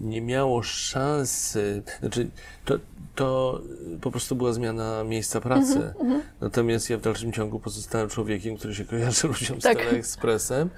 nie 0.00 0.20
miało 0.20 0.62
szansy, 0.62 1.82
znaczy 2.00 2.28
to, 2.64 2.78
to 3.14 3.60
po 4.00 4.10
prostu 4.10 4.36
była 4.36 4.52
zmiana 4.52 5.04
miejsca 5.04 5.40
pracy. 5.40 5.92
Mhm, 6.00 6.22
Natomiast 6.40 6.90
ja 6.90 6.98
w 6.98 7.00
dalszym 7.00 7.32
ciągu 7.32 7.60
pozostałem 7.60 8.08
człowiekiem, 8.08 8.56
który 8.56 8.74
się 8.74 8.84
kojarzy 8.84 9.28
ludziom 9.28 9.60
z 9.60 9.64
Tak. 9.64 9.78
Teleekspresem. 9.78 10.70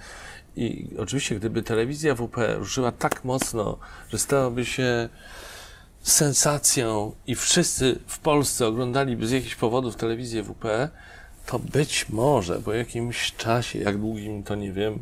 I 0.57 0.89
oczywiście, 0.99 1.37
gdyby 1.37 1.63
telewizja 1.63 2.15
WP 2.15 2.37
ruszyła 2.59 2.93
tak 2.93 3.25
mocno, 3.25 3.79
że 4.11 4.19
stałaby 4.19 4.65
się 4.65 5.09
sensacją 6.03 7.13
i 7.27 7.35
wszyscy 7.35 7.99
w 8.07 8.19
Polsce 8.19 8.67
oglądaliby 8.67 9.27
z 9.27 9.31
jakichś 9.31 9.55
powodów 9.55 9.97
telewizję 9.97 10.43
WP, 10.43 10.65
to 11.47 11.59
być 11.59 12.09
może 12.09 12.61
po 12.61 12.73
jakimś 12.73 13.33
czasie, 13.37 13.79
jak 13.79 13.99
długim 13.99 14.43
to 14.43 14.55
nie 14.55 14.73
wiem, 14.73 14.99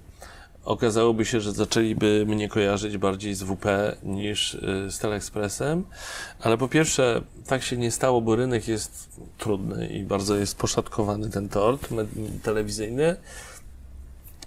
okazałoby 0.64 1.24
się, 1.24 1.40
że 1.40 1.52
zaczęliby 1.52 2.24
mnie 2.26 2.48
kojarzyć 2.48 2.98
bardziej 2.98 3.34
z 3.34 3.42
WP 3.42 3.96
niż 4.02 4.54
y, 4.54 4.90
z 4.90 4.98
Teleekspresem. 4.98 5.84
Ale 6.40 6.58
po 6.58 6.68
pierwsze, 6.68 7.22
tak 7.46 7.62
się 7.62 7.76
nie 7.76 7.90
stało, 7.90 8.20
bo 8.20 8.36
rynek 8.36 8.68
jest 8.68 9.20
trudny 9.38 9.86
i 9.86 10.02
bardzo 10.02 10.36
jest 10.36 10.58
poszatkowany 10.58 11.30
ten 11.30 11.48
tort 11.48 11.88
telewizyjny. 12.42 13.16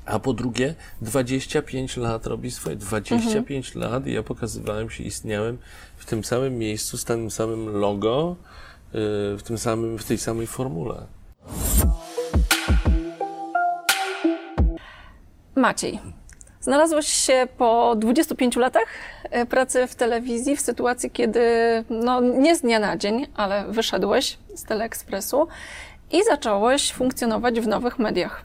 A 0.05 0.19
po 0.19 0.33
drugie, 0.33 0.75
25 1.01 1.97
lat 1.97 2.27
robi 2.27 2.51
swoje. 2.51 2.75
25 2.75 3.75
lat 3.75 4.07
i 4.07 4.13
ja 4.13 4.23
pokazywałem 4.23 4.89
się, 4.89 5.03
istniałem 5.03 5.57
w 5.97 6.05
tym 6.05 6.23
samym 6.23 6.57
miejscu, 6.57 6.97
z 6.97 7.05
tym 7.05 7.31
samym 7.31 7.69
logo, 7.69 8.35
y, 8.89 9.37
w 9.37 9.41
tym 9.43 9.57
samym, 9.57 9.97
w 9.97 10.05
tej 10.05 10.17
samej 10.17 10.47
formule. 10.47 11.07
Maciej. 15.57 15.99
Znalazłeś 16.61 17.07
się 17.07 17.47
po 17.57 17.95
25 17.95 18.55
latach 18.55 18.87
e, 19.23 19.45
pracy 19.45 19.87
w 19.87 19.95
telewizji 19.95 20.57
w 20.57 20.61
sytuacji, 20.61 21.11
kiedy 21.11 21.41
no, 21.89 22.21
nie 22.21 22.55
z 22.55 22.61
dnia 22.61 22.79
na 22.79 22.97
dzień, 22.97 23.27
ale 23.35 23.65
wyszedłeś 23.67 24.37
z 24.55 24.63
Teleekspresu 24.63 25.47
i 26.11 26.23
zacząłeś 26.23 26.93
funkcjonować 26.93 27.59
w 27.59 27.67
nowych 27.67 27.99
mediach. 27.99 28.43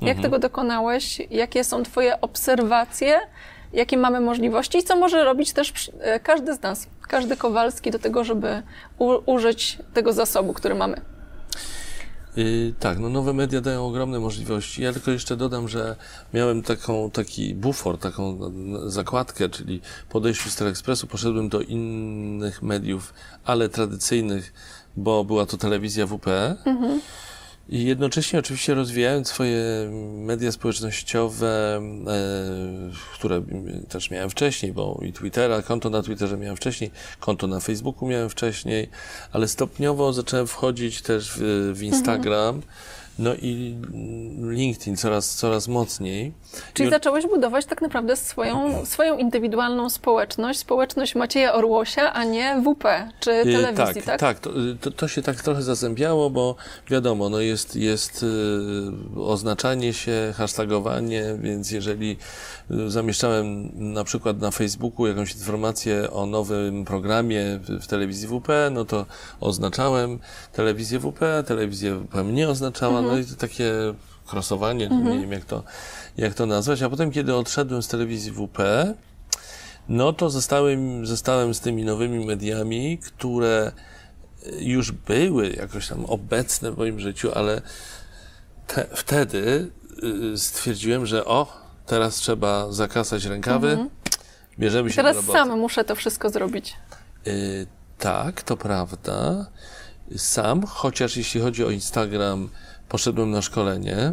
Jak 0.00 0.20
tego 0.20 0.38
dokonałeś? 0.38 1.22
Jakie 1.30 1.64
są 1.64 1.82
Twoje 1.82 2.20
obserwacje? 2.20 3.20
Jakie 3.72 3.96
mamy 3.96 4.20
możliwości 4.20 4.78
i 4.78 4.82
co 4.82 4.96
może 4.96 5.24
robić 5.24 5.52
też 5.52 5.90
e, 6.00 6.20
każdy 6.20 6.54
z 6.54 6.62
nas, 6.62 6.86
każdy 7.08 7.36
Kowalski 7.36 7.90
do 7.90 7.98
tego, 7.98 8.24
żeby 8.24 8.62
użyć 9.26 9.78
tego 9.94 10.12
zasobu, 10.12 10.52
który 10.52 10.74
mamy? 10.74 11.00
Yy, 12.36 12.74
tak, 12.80 12.98
no 12.98 13.08
nowe 13.08 13.32
media 13.32 13.60
dają 13.60 13.86
ogromne 13.86 14.20
możliwości. 14.20 14.82
Ja 14.82 14.92
tylko 14.92 15.10
jeszcze 15.10 15.36
dodam, 15.36 15.68
że 15.68 15.96
miałem 16.34 16.62
taką, 16.62 17.10
taki 17.10 17.54
bufor, 17.54 17.98
taką 17.98 18.38
zakładkę, 18.86 19.48
czyli 19.48 19.80
po 20.08 20.18
odejściu 20.18 20.50
z 20.50 20.56
Teleekspresu 20.56 21.06
poszedłem 21.06 21.48
do 21.48 21.60
innych 21.60 22.62
mediów, 22.62 23.14
ale 23.44 23.68
tradycyjnych, 23.68 24.52
bo 24.96 25.24
była 25.24 25.46
to 25.46 25.56
telewizja 25.56 26.06
WP. 26.06 26.26
I 27.68 27.84
jednocześnie 27.84 28.38
oczywiście 28.38 28.74
rozwijając 28.74 29.28
swoje 29.28 29.90
media 30.14 30.52
społecznościowe, 30.52 31.80
e, 32.06 32.90
które 33.14 33.42
też 33.88 34.10
miałem 34.10 34.30
wcześniej, 34.30 34.72
bo 34.72 35.00
i 35.02 35.12
Twittera, 35.12 35.62
konto 35.62 35.90
na 35.90 36.02
Twitterze 36.02 36.36
miałem 36.36 36.56
wcześniej, 36.56 36.90
konto 37.20 37.46
na 37.46 37.60
Facebooku 37.60 38.08
miałem 38.08 38.30
wcześniej, 38.30 38.88
ale 39.32 39.48
stopniowo 39.48 40.12
zacząłem 40.12 40.46
wchodzić 40.46 41.02
też 41.02 41.32
w, 41.36 41.72
w 41.74 41.82
Instagram, 41.82 42.62
no 43.18 43.34
i 43.34 43.76
LinkedIn 44.40 44.96
coraz, 44.96 45.34
coraz 45.34 45.68
mocniej. 45.68 46.32
Czyli 46.74 46.88
I- 46.88 46.90
zacząłeś 46.92 47.26
budować 47.26 47.66
tak 47.66 47.82
naprawdę 47.82 48.16
swoją, 48.16 48.86
swoją 48.86 49.18
indywidualną 49.18 49.90
społeczność, 49.90 50.58
społeczność 50.58 51.14
Macieja 51.14 51.54
Orłosia, 51.54 52.12
a 52.12 52.24
nie 52.24 52.62
WP 52.62 53.08
czy 53.20 53.30
Y, 53.30 53.44
telewizji, 53.44 54.02
tak, 54.02 54.04
tak? 54.04 54.20
tak. 54.20 54.38
To, 54.40 54.50
y, 54.50 54.76
to, 54.80 54.90
to 54.90 55.08
się 55.08 55.22
tak 55.22 55.42
trochę 55.42 55.62
zazębiało, 55.62 56.30
bo 56.30 56.56
wiadomo, 56.90 57.28
no 57.28 57.40
jest, 57.40 57.76
jest 57.76 58.22
y, 58.22 59.20
oznaczanie 59.20 59.92
się, 59.92 60.32
hashtagowanie, 60.36 61.24
więc 61.40 61.70
jeżeli 61.70 62.16
zamieszczałem 62.88 63.70
na 63.92 64.04
przykład 64.04 64.40
na 64.40 64.50
Facebooku 64.50 65.06
jakąś 65.06 65.34
informację 65.34 66.10
o 66.10 66.26
nowym 66.26 66.84
programie 66.84 67.60
w, 67.80 67.86
telewizji 67.86 68.28
WP, 68.28 68.48
no 68.70 68.84
to 68.84 69.06
oznaczałem 69.40 70.18
telewizję 70.52 70.98
WP, 70.98 71.20
telewizja 71.46 71.94
WP 71.94 72.24
mnie 72.24 72.48
oznaczała, 72.48 73.02
no 73.06 73.18
i 73.18 73.24
to 73.24 73.36
takie 73.36 73.72
krosowanie, 74.26 74.88
nie 74.88 75.20
wiem 75.20 75.32
jak 75.32 75.44
to, 75.44 75.62
jak 76.16 76.34
to 76.34 76.46
nazwać, 76.46 76.82
a 76.82 76.90
potem 76.90 77.10
kiedy 77.10 77.34
odszedłem 77.34 77.82
z 77.82 77.88
telewizji 77.88 78.32
WP, 78.32 78.58
no 79.88 80.12
to 80.12 80.30
zostałem, 80.30 81.06
zostałem 81.06 81.54
z 81.54 81.60
tymi 81.60 81.84
nowymi 81.84 82.26
mediami, 82.26 82.98
które 82.98 83.72
już 84.58 84.92
były 84.92 85.50
jakoś 85.50 85.88
tam 85.88 86.04
obecne 86.04 86.70
w 86.72 86.78
moim 86.78 87.00
życiu, 87.00 87.30
ale 87.34 87.62
te, 88.66 88.86
wtedy 88.94 89.70
y, 90.34 90.38
stwierdziłem, 90.38 91.06
że 91.06 91.24
o, 91.24 91.64
teraz 91.86 92.14
trzeba 92.14 92.72
zakasać 92.72 93.24
rękawy, 93.24 93.78
bierzemy 94.58 94.90
się 94.90 94.96
Teraz 94.96 95.16
do 95.16 95.20
roboty. 95.20 95.38
sam 95.38 95.58
muszę 95.58 95.84
to 95.84 95.94
wszystko 95.94 96.30
zrobić. 96.30 96.76
Y, 97.26 97.66
tak, 97.98 98.42
to 98.42 98.56
prawda. 98.56 99.46
sam, 100.16 100.66
chociaż 100.66 101.16
jeśli 101.16 101.40
chodzi 101.40 101.64
o 101.64 101.70
Instagram, 101.70 102.48
poszedłem 102.88 103.30
na 103.30 103.42
szkolenie 103.42 104.12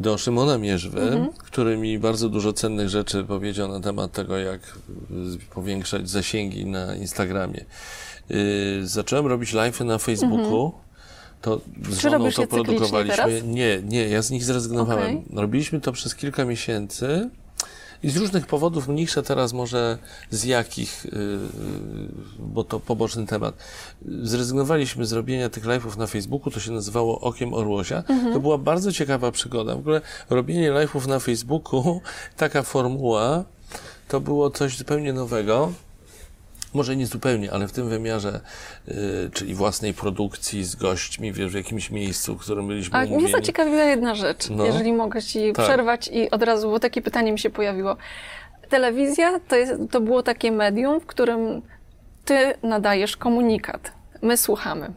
do 0.00 0.18
Szymona 0.18 0.58
Mierzwy, 0.58 1.26
który 1.38 1.76
mi 1.76 1.98
bardzo 1.98 2.28
dużo 2.28 2.52
cennych 2.52 2.88
rzeczy 2.88 3.24
powiedział 3.24 3.68
na 3.68 3.80
temat 3.80 4.12
tego, 4.12 4.38
jak 4.38 4.60
powiększać 5.54 6.10
zasięgi 6.10 6.66
na 6.66 6.96
Instagramie. 6.96 7.64
Y, 8.30 8.80
zacząłem 8.82 9.26
robić 9.26 9.52
live'y 9.52 9.84
na 9.84 9.98
Facebooku. 9.98 10.72
To 11.42 11.60
z 11.90 11.98
Czy 12.00 12.10
żoną 12.10 12.30
to 12.30 12.46
produkowaliśmy. 12.46 13.16
teraz? 13.16 13.42
Nie, 13.44 13.82
nie, 13.82 14.08
ja 14.08 14.22
z 14.22 14.30
nich 14.30 14.44
zrezygnowałem. 14.44 15.16
Okej. 15.16 15.22
Robiliśmy 15.34 15.80
to 15.80 15.92
przez 15.92 16.14
kilka 16.14 16.44
miesięcy. 16.44 17.30
I 18.02 18.10
z 18.10 18.16
różnych 18.16 18.46
powodów, 18.46 18.88
mniejsze 18.88 19.22
teraz 19.22 19.52
może 19.52 19.98
z 20.30 20.44
jakich, 20.44 21.04
yy, 21.04 21.38
bo 22.38 22.64
to 22.64 22.80
poboczny 22.80 23.26
temat, 23.26 23.54
zrezygnowaliśmy 24.22 25.06
z 25.06 25.12
robienia 25.12 25.48
tych 25.48 25.64
live'ów 25.64 25.96
na 25.98 26.06
Facebooku, 26.06 26.50
to 26.50 26.60
się 26.60 26.72
nazywało 26.72 27.20
Okiem 27.20 27.54
Orłosia. 27.54 28.02
To 28.32 28.40
była 28.40 28.58
bardzo 28.58 28.92
ciekawa 28.92 29.32
przygoda. 29.32 29.74
W 29.74 29.78
ogóle 29.78 30.00
robienie 30.30 30.72
live'ów 30.72 31.08
na 31.08 31.18
Facebooku, 31.18 32.00
taka 32.36 32.62
formuła, 32.62 33.44
to 34.08 34.20
było 34.20 34.50
coś 34.50 34.76
zupełnie 34.76 35.12
nowego. 35.12 35.72
Może 36.76 36.96
nie 36.96 37.06
zupełnie, 37.06 37.52
ale 37.52 37.68
w 37.68 37.72
tym 37.72 37.88
wymiarze, 37.88 38.40
yy, 38.88 38.94
czyli 39.32 39.54
własnej 39.54 39.94
produkcji 39.94 40.64
z 40.64 40.76
gośćmi 40.76 41.32
wiesz, 41.32 41.52
w 41.52 41.54
jakimś 41.54 41.90
miejscu, 41.90 42.34
w 42.36 42.40
którym 42.40 42.66
byliśmy 42.66 42.98
A 42.98 43.00
mnie 43.02 43.10
umówieni. 43.10 43.32
zaciekawiła 43.32 43.82
jedna 43.84 44.14
rzecz, 44.14 44.50
No. 44.50 44.64
jeżeli 44.66 44.92
mogę 44.92 45.22
ci 45.22 45.52
Tak. 45.52 45.64
przerwać 45.66 46.08
i 46.12 46.30
od 46.30 46.42
razu, 46.42 46.70
bo 46.70 46.80
takie 46.80 47.02
pytanie 47.02 47.32
mi 47.32 47.38
się 47.38 47.50
pojawiło. 47.50 47.96
Telewizja 48.68 49.40
to, 49.48 49.56
jest, 49.56 49.72
to 49.90 50.00
było 50.00 50.22
takie 50.22 50.52
medium, 50.52 51.00
w 51.00 51.06
którym 51.06 51.62
ty 52.24 52.54
nadajesz 52.62 53.16
komunikat, 53.16 53.92
my 54.22 54.36
słuchamy. 54.36 54.92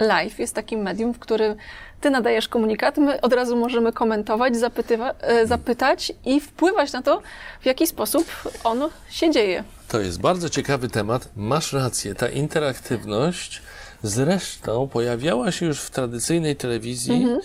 Live 0.00 0.38
jest 0.38 0.54
takim 0.54 0.80
medium, 0.80 1.14
w 1.14 1.18
którym 1.18 1.54
ty 2.00 2.10
nadajesz 2.10 2.48
komunikat, 2.48 2.96
my 2.98 3.20
od 3.20 3.32
razu 3.32 3.56
możemy 3.56 3.92
komentować, 3.92 4.54
zapytywa- 4.56 5.14
e, 5.20 5.46
zapytać 5.46 6.12
i 6.24 6.40
wpływać 6.40 6.92
na 6.92 7.02
to, 7.02 7.22
w 7.60 7.66
jaki 7.66 7.86
sposób 7.86 8.26
on 8.64 8.88
się 9.10 9.30
dzieje. 9.30 9.64
To 9.88 10.00
jest 10.00 10.20
bardzo 10.20 10.48
ciekawy 10.50 10.88
temat. 10.88 11.28
Masz 11.36 11.72
rację. 11.72 12.14
Ta 12.14 12.28
interaktywność 12.28 13.62
zresztą 14.02 14.88
pojawiała 14.88 15.52
się 15.52 15.66
już 15.66 15.80
w 15.80 15.90
tradycyjnej 15.90 16.56
telewizji. 16.56 17.22
Yy, 17.22 17.40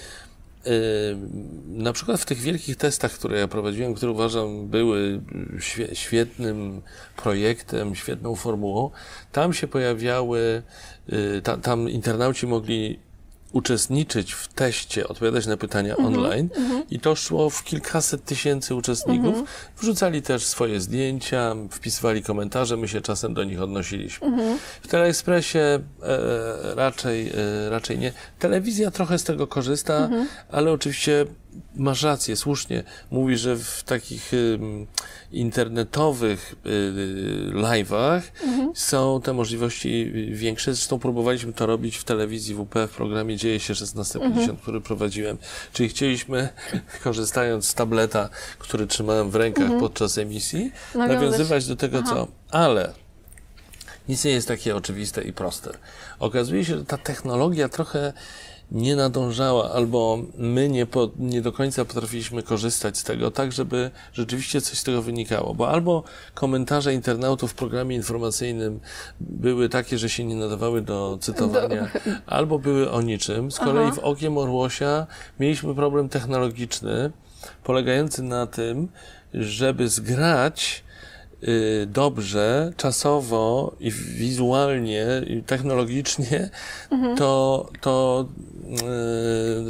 na 1.67 1.93
przykład 1.93 2.21
w 2.21 2.25
tych 2.25 2.38
wielkich 2.38 2.75
testach, 2.75 3.11
które 3.11 3.39
ja 3.39 3.47
prowadziłem, 3.47 3.93
które 3.93 4.11
uważam 4.11 4.67
były 4.67 5.21
świe- 5.57 5.95
świetnym 5.95 6.81
projektem, 7.15 7.95
świetną 7.95 8.35
formułą, 8.35 8.91
tam 9.31 9.53
się 9.53 9.67
pojawiały, 9.67 10.63
ta, 11.43 11.57
tam 11.57 11.89
internauci 11.89 12.47
mogli 12.47 12.99
uczestniczyć 13.51 14.34
w 14.34 14.48
teście, 14.48 15.08
odpowiadać 15.08 15.48
na 15.48 15.58
pytania 15.58 15.98
online 15.98 16.50
i 16.89 17.00
to 17.00 17.15
szło 17.15 17.50
w 17.50 17.63
kilkaset 17.63 18.25
tysięcy 18.25 18.75
uczestników. 18.75 19.44
Wrzucali 19.77 20.22
też 20.22 20.46
swoje 20.46 20.82
zdjęcia, 20.82 21.56
wpisywali 21.72 22.24
komentarze, 22.24 22.77
my 22.77 22.88
się 22.88 23.01
czasem 23.01 23.34
do 23.34 23.44
nich 23.44 23.62
odnosiliśmy. 23.62 24.27
W 24.82 24.88
Teleekspresie 24.88 25.60
e, 25.60 25.79
raczej, 26.75 27.29
e, 27.29 27.70
raczej 27.70 27.98
nie. 27.98 28.13
Telewizja 28.39 28.91
trochę 28.91 29.20
z 29.20 29.24
tego 29.24 29.48
korzysta, 29.48 30.10
ale 30.51 30.72
oczywiście 30.72 31.25
masz 31.75 32.03
rację, 32.03 32.36
słusznie. 32.36 32.84
Mówi, 33.12 33.38
że 33.38 33.56
w 33.56 33.84
takich 33.86 34.32
internetowych 35.32 36.56
y, 36.65 37.51
live'ach 37.53 38.22
są 38.75 39.22
te 39.22 39.34
możliwości 39.34 40.12
większe. 40.32 40.74
Zresztą 40.74 41.00
próbowaliśmy 41.00 41.53
to 41.53 41.65
robić 41.65 41.98
w 41.98 42.03
telewizji 42.03 42.56
WP 42.56 42.75
w 42.88 42.96
programie 42.96 43.38
Dzieje 43.38 43.60
się 43.60 43.74
1650, 43.74 44.62
który 44.62 44.82
prowadziłem. 44.82 45.38
Czyli 45.74 45.89
chcieliśmy, 45.89 46.50
korzystając 47.03 47.68
z 47.68 47.74
tableta, 47.74 48.29
który 48.60 48.88
trzymałem 48.88 49.29
w 49.29 49.36
rękach 49.36 49.72
podczas 49.79 50.18
emisji, 50.18 50.72
Nawiązać- 50.96 51.08
nawiązywać 51.08 51.65
do 51.68 51.75
tego, 51.75 51.98
Aha. 51.98 52.10
co. 52.15 52.27
Ale 52.51 52.94
nic 54.10 54.24
nie 54.25 54.32
jest 54.32 54.48
takie 54.48 54.75
oczywiste 54.75 55.22
i 55.24 55.34
proste. 55.34 55.72
Okazuje 56.20 56.65
się, 56.65 56.77
że 56.77 56.86
ta 56.86 56.98
technologia 56.98 57.70
trochę 57.70 58.13
nie 58.71 58.95
nadążała, 58.95 59.71
albo 59.71 60.19
my 60.38 60.69
nie, 60.69 60.85
po, 60.85 61.09
nie 61.19 61.41
do 61.41 61.51
końca 61.51 61.85
potrafiliśmy 61.85 62.43
korzystać 62.43 62.97
z 62.97 63.03
tego, 63.03 63.31
tak 63.31 63.51
żeby 63.51 63.91
rzeczywiście 64.13 64.61
coś 64.61 64.77
z 64.77 64.83
tego 64.83 65.01
wynikało. 65.01 65.53
Bo 65.53 65.69
albo 65.69 66.03
komentarze 66.33 66.93
internautów 66.93 67.51
w 67.51 67.55
programie 67.55 67.95
informacyjnym 67.95 68.79
były 69.19 69.69
takie, 69.69 69.97
że 69.97 70.09
się 70.09 70.25
nie 70.25 70.35
nadawały 70.35 70.81
do 70.81 71.17
cytowania, 71.21 71.89
albo 72.25 72.59
były 72.59 72.91
o 72.91 73.01
niczym. 73.01 73.51
Z 73.51 73.59
kolei 73.59 73.87
Aha. 73.87 73.96
w 73.96 74.00
Okiem 74.00 74.37
Orłosia 74.37 75.07
mieliśmy 75.39 75.75
problem 75.75 76.09
technologiczny, 76.09 77.11
polegający 77.63 78.24
na 78.24 78.48
tym, 78.48 78.87
żeby 79.33 79.89
zgrać 79.89 80.83
dobrze, 81.87 82.73
czasowo 82.77 83.75
i 83.79 83.91
wizualnie, 83.91 85.05
i 85.27 85.43
technologicznie, 85.43 86.49
Mhm. 86.91 87.17
to, 87.17 87.65
to 87.81 88.25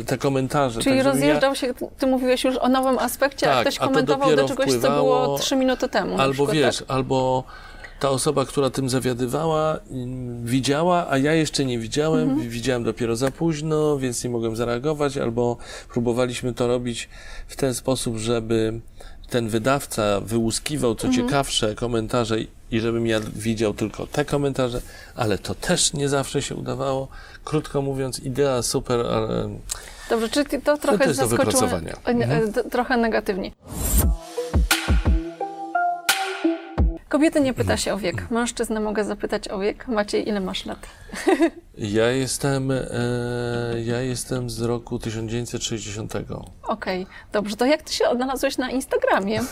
y, 0.02 0.06
te 0.06 0.18
komentarze. 0.18 0.82
Czyli 0.82 0.98
tak, 0.98 1.06
rozjeżdżał 1.06 1.56
się, 1.56 1.74
ty 1.98 2.08
mówiłeś 2.08 2.44
już 2.44 2.58
o 2.58 2.70
nowym 2.70 3.00
aspekcie, 3.00 3.46
Tak, 3.46 3.62
ktoś 3.62 3.78
a 3.78 3.80
to 3.82 3.88
komentował 3.88 4.36
do 4.36 4.48
czegoś, 4.48 4.66
co 4.66 4.72
wpływało- 4.72 5.24
było 5.26 5.38
trzy 5.40 5.56
minuty 5.56 5.90
temu. 5.90 6.18
Albo 6.18 6.34
przykład, 6.34 6.54
wiesz, 6.56 6.78
tak? 6.78 6.86
albo 6.92 7.44
ta 8.00 8.10
osoba, 8.10 8.46
która 8.46 8.70
tym 8.70 8.90
zawiadywała, 8.90 9.80
mm, 9.92 10.46
widziała, 10.46 11.08
a 11.10 11.18
ja 11.18 11.34
jeszcze 11.34 11.66
nie 11.66 11.80
widziałem, 11.80 12.30
Mhm. 12.30 12.50
widziałem 12.50 12.84
dopiero 12.84 13.16
za 13.16 13.32
późno, 13.32 13.98
więc 13.98 14.24
nie 14.24 14.30
mogłem 14.30 14.56
zareagować, 14.56 15.18
albo 15.18 15.58
próbowaliśmy 15.90 16.54
to 16.54 16.68
robić 16.68 17.10
w 17.48 17.56
ten 17.56 17.74
sposób, 17.74 18.18
żeby 18.18 18.80
ten 19.30 19.50
wydawca 19.50 20.20
wyłuskiwał 20.22 20.96
co 20.96 21.08
Mhm. 21.08 21.28
ciekawsze 21.28 21.76
komentarze 21.76 22.36
i 22.72 22.80
żebym 22.80 23.08
ja 23.08 23.20
widział 23.36 23.74
tylko 23.74 24.08
te 24.08 24.26
komentarze, 24.26 24.82
ale 25.16 25.38
to 25.38 25.56
też 25.56 25.94
nie 25.94 26.10
zawsze 26.10 26.42
się 26.42 26.56
udawało. 26.56 27.08
Krótko 27.44 27.82
mówiąc, 27.82 28.20
idea 28.20 28.62
super, 28.62 29.00
ale 29.00 29.50
Dobrze, 30.10 30.30
czyli 30.30 30.62
to 30.62 30.78
trochę 30.78 31.06
to 31.06 31.14
zaskoczyło, 31.14 31.64
e, 31.64 31.76
Mhm. 32.06 32.44
e, 32.44 32.48
d- 32.48 32.64
trochę 32.64 32.98
negatywnie. 32.98 33.52
Kobiety 37.10 37.42
nie 37.42 37.50
Mhm. 37.50 37.66
pyta 37.68 37.78
się 37.78 37.94
o 37.94 37.98
wiek. 37.98 38.32
Mężczyznę 38.32 38.80
mogę 38.80 39.04
zapytać 39.04 39.48
o 39.48 39.60
wiek. 39.60 39.88
Maciej, 39.88 40.30
ile 40.30 40.40
masz 40.40 40.66
lat? 40.66 40.80
ja 41.80 42.08
jestem, 42.12 42.72
e, 42.72 42.78
ja 43.86 44.02
jestem 44.02 44.50
z 44.50 44.62
roku 44.62 45.00
1960. 45.00 46.14
Okej, 46.68 47.06
dobrze. 47.32 47.56
To 47.56 47.66
jak 47.66 47.82
ty 47.82 47.94
się 47.94 48.08
odnalazłeś 48.10 48.58
na 48.58 48.70
Instagramie? 48.72 49.40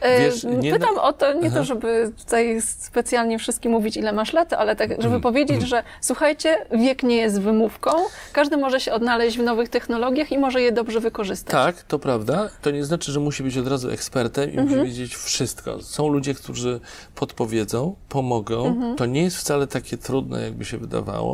E, 0.00 0.20
Wiesz, 0.20 0.46
Pytam 0.72 0.98
o 0.98 1.12
to 1.12 1.32
nie 1.32 1.46
Aha. 1.48 1.56
to, 1.56 1.64
żeby 1.64 2.12
tutaj 2.18 2.62
specjalnie 2.62 3.38
wszystkim 3.38 3.72
mówić, 3.72 3.96
ile 3.96 4.12
masz 4.12 4.32
lat, 4.32 4.52
ale 4.52 4.76
tak, 4.76 4.88
żeby 4.90 5.02
Mhm. 5.04 5.20
powiedzieć, 5.22 5.62
że 5.62 5.82
słuchajcie, 6.00 6.66
wiek 6.72 7.02
nie 7.02 7.16
jest 7.16 7.40
wymówką. 7.40 7.90
Każdy 8.32 8.56
może 8.56 8.80
się 8.80 8.92
odnaleźć 8.92 9.38
w 9.38 9.42
nowych 9.42 9.68
technologiach 9.68 10.32
i 10.32 10.38
może 10.38 10.62
je 10.62 10.72
dobrze 10.72 11.00
wykorzystać. 11.00 11.52
Tak, 11.52 11.82
to 11.82 11.98
prawda. 11.98 12.50
To 12.62 12.70
nie 12.70 12.84
znaczy, 12.84 13.12
że 13.12 13.20
musi 13.20 13.42
być 13.42 13.58
od 13.58 13.68
razu 13.68 13.90
ekspertem 13.90 14.50
i 14.52 14.58
Mhm. 14.58 14.68
musi 14.68 14.90
wiedzieć 14.90 15.16
wszystko. 15.16 15.82
Są 15.82 16.08
ludzie, 16.08 16.34
którzy 16.34 16.80
podpowiedzą, 17.14 17.94
pomogą. 18.08 18.66
Mhm. 18.66 18.96
To 18.96 19.06
nie 19.06 19.22
jest 19.22 19.36
wcale 19.36 19.66
takie 19.66 19.96
trudne, 19.98 20.42
jakby 20.42 20.64
się 20.64 20.78
wydawało. 20.78 21.31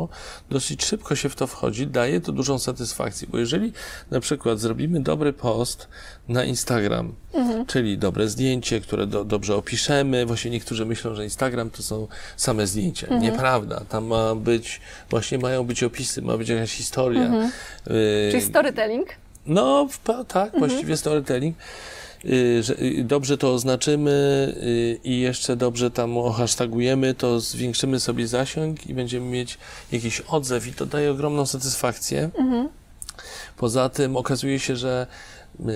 Dosyć 0.49 0.85
szybko 0.85 1.15
się 1.15 1.29
w 1.29 1.35
to 1.35 1.47
wchodzi, 1.47 1.87
daje 1.87 2.21
to 2.21 2.31
dużą 2.31 2.59
satysfakcję, 2.59 3.27
bo 3.31 3.37
jeżeli 3.37 3.73
na 4.11 4.19
przykład 4.19 4.59
zrobimy 4.59 4.99
dobry 4.99 5.33
post 5.33 5.87
na 6.27 6.43
Instagram, 6.43 7.13
Mhm. 7.33 7.65
czyli 7.65 7.97
dobre 7.97 8.27
zdjęcie, 8.29 8.81
które 8.81 9.07
do, 9.07 9.23
dobrze 9.25 9.55
opiszemy, 9.55 10.25
właśnie 10.25 10.51
niektórzy 10.51 10.85
myślą, 10.85 11.15
że 11.15 11.23
Instagram 11.23 11.69
to 11.69 11.83
są 11.83 12.07
same 12.37 12.67
zdjęcia. 12.67 13.07
Mhm. 13.07 13.21
Nieprawda. 13.23 13.81
Tam 13.89 14.05
ma 14.05 14.35
być, 14.35 14.81
właśnie 15.09 15.37
mają 15.37 15.63
być 15.63 15.83
opisy, 15.83 16.21
ma 16.21 16.37
być 16.37 16.49
jakaś 16.49 16.71
historia. 16.71 17.21
Mhm. 17.25 17.51
Y, 17.87 18.27
Czyli 18.31 18.43
storytelling. 18.43 19.07
no, 19.45 19.87
tak, 20.27 20.59
właściwie 20.59 20.97
storytelling. 20.97 21.55
Y, 22.25 22.63
y, 22.81 23.03
dobrze 23.03 23.37
to 23.37 23.53
oznaczymy 23.53 24.11
y, 24.63 24.99
i 25.03 25.19
jeszcze 25.19 25.55
dobrze 25.55 25.91
tam 25.91 26.17
ohashtagujemy, 26.17 27.13
to 27.13 27.39
zwiększymy 27.39 27.99
sobie 27.99 28.27
zasięg 28.27 28.87
i 28.87 28.93
będziemy 28.93 29.25
mieć 29.25 29.57
jakiś 29.91 30.21
odzew 30.21 30.67
i 30.67 30.73
to 30.73 30.85
daje 30.85 31.11
ogromną 31.11 31.45
satysfakcję. 31.45 32.29
Poza 33.57 33.89
tym 33.89 34.17
okazuje 34.17 34.59
się, 34.59 34.75
że 34.75 35.07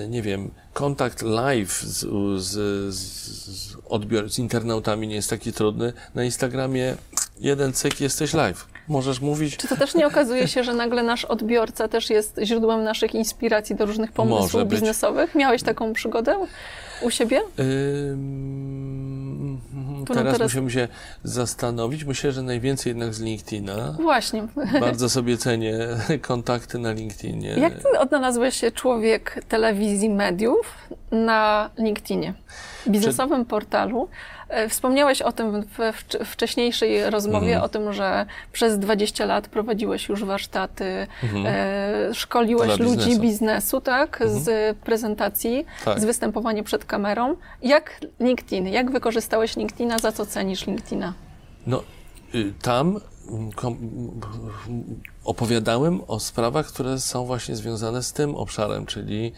nie 0.08 0.22
wiem, 0.22 0.50
kontakt 0.72 1.22
live 1.22 1.72
z, 1.72 2.06
z, 2.42 2.50
z, 2.94 2.94
z, 2.94 4.34
z 4.34 4.38
internautami 4.38 5.08
nie 5.08 5.14
jest 5.14 5.30
taki 5.30 5.52
trudny. 5.52 5.92
Na 6.14 6.24
Instagramie 6.24 6.96
jeden 7.40 7.72
cyk, 7.72 8.00
jesteś 8.00 8.34
live. 8.34 8.66
Możesz 8.88 9.20
mówić, 9.20 9.56
Czy 9.56 9.68
to 9.68 9.76
też 9.76 9.94
nie 9.94 10.06
okazuje 10.06 10.48
się, 10.48 10.64
że 10.64 10.74
nagle 10.74 11.02
nasz 11.02 11.24
odbiorca 11.24 11.88
też 11.88 12.10
jest 12.10 12.40
źródłem 12.42 12.84
naszych 12.84 13.14
inspiracji 13.14 13.76
do 13.76 13.86
różnych 13.86 14.12
pomysłów 14.12 14.68
biznesowych? 14.68 15.34
Miałeś 15.34 15.62
taką 15.62 15.92
przygodę 15.92 16.46
u 17.02 17.10
siebie? 17.10 17.40
Ym, 17.58 19.60
teraz, 20.06 20.32
teraz... 20.32 20.40
musimy 20.40 20.70
się 20.70 20.88
zastanowić. 21.22 22.04
Myślę, 22.04 22.32
że 22.32 22.42
najwięcej 22.42 22.90
jednak 22.90 23.14
z 23.14 23.20
LinkedIna. 23.20 23.96
Właśnie. 24.00 24.46
Bardzo 24.80 25.08
sobie 25.08 25.36
cenię 25.36 25.78
kontakty 26.28 26.78
na 26.78 26.92
LinkedInie. 26.92 27.48
Jak 27.48 27.74
ty 27.74 27.98
odnalazłeś 27.98 28.56
się 28.56 28.70
człowiek 28.70 29.44
telewizji 29.48 30.10
mediów 30.10 30.88
na 31.10 31.70
LinkedInie? 31.78 32.34
Biznesowym 32.88 33.44
portalu. 33.44 34.08
E, 34.54 34.68
Wspomniałeś 34.68 35.22
o 35.22 35.32
tym 35.32 35.62
w 35.62 35.78
wcz- 35.78 36.24
wcześniejszej 36.24 37.10
rozmowie, 37.10 37.46
Mhm. 37.46 37.62
o 37.64 37.68
tym, 37.68 37.92
że 37.92 38.26
przez 38.52 38.78
20 38.78 39.24
lat 39.26 39.48
prowadziłeś 39.48 40.08
już 40.08 40.24
warsztaty, 40.24 41.06
Mhm. 41.22 41.44
e, 41.46 42.14
szkoliłeś 42.14 42.78
ludzi 42.78 42.94
biznesu. 42.96 43.20
biznesu, 43.20 43.80
tak, 43.80 44.22
z 44.26 44.78
prezentacji, 44.78 45.66
Tak. 45.84 46.00
z 46.00 46.04
występowania 46.04 46.62
przed 46.62 46.84
kamerą. 46.84 47.36
Jak 47.62 48.00
LinkedIn, 48.20 48.66
jak 48.68 48.90
wykorzystałeś 48.90 49.56
LinkedIna, 49.56 49.98
za 49.98 50.12
co 50.12 50.26
cenisz 50.26 50.66
LinkedIna? 50.66 51.12
No, 51.66 51.82
y, 52.34 52.52
tam 52.62 53.00
mm, 53.30 53.50
mm, 53.66 55.00
opowiadałem 55.24 56.00
o 56.08 56.20
sprawach, 56.20 56.66
które 56.66 56.98
są 56.98 57.24
właśnie 57.26 57.56
związane 57.56 58.02
z 58.02 58.12
tym 58.12 58.34
obszarem, 58.34 58.86
czyli, 58.86 59.32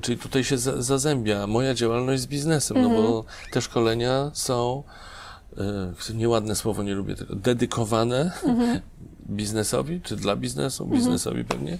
czyli 0.00 0.18
tutaj 0.18 0.44
się 0.44 0.58
za, 0.58 0.82
zazębia 0.82 1.46
moja 1.46 1.74
działalność 1.74 2.22
z 2.22 2.26
biznesem, 2.26 2.82
no 2.82 2.88
bo 2.88 3.24
te 3.52 3.60
szkolenia 3.62 4.30
są, 4.34 4.82
y, 6.10 6.14
nieładne 6.14 6.56
słowo, 6.56 6.82
nie 6.82 6.94
lubię 6.94 7.14
tego, 7.14 7.34
dedykowane 7.34 8.32
biznesowi, 9.30 10.00
czy 10.00 10.16
dla 10.16 10.36
biznesu, 10.36 10.86
biznesowi 10.86 11.44
pewnie. 11.44 11.78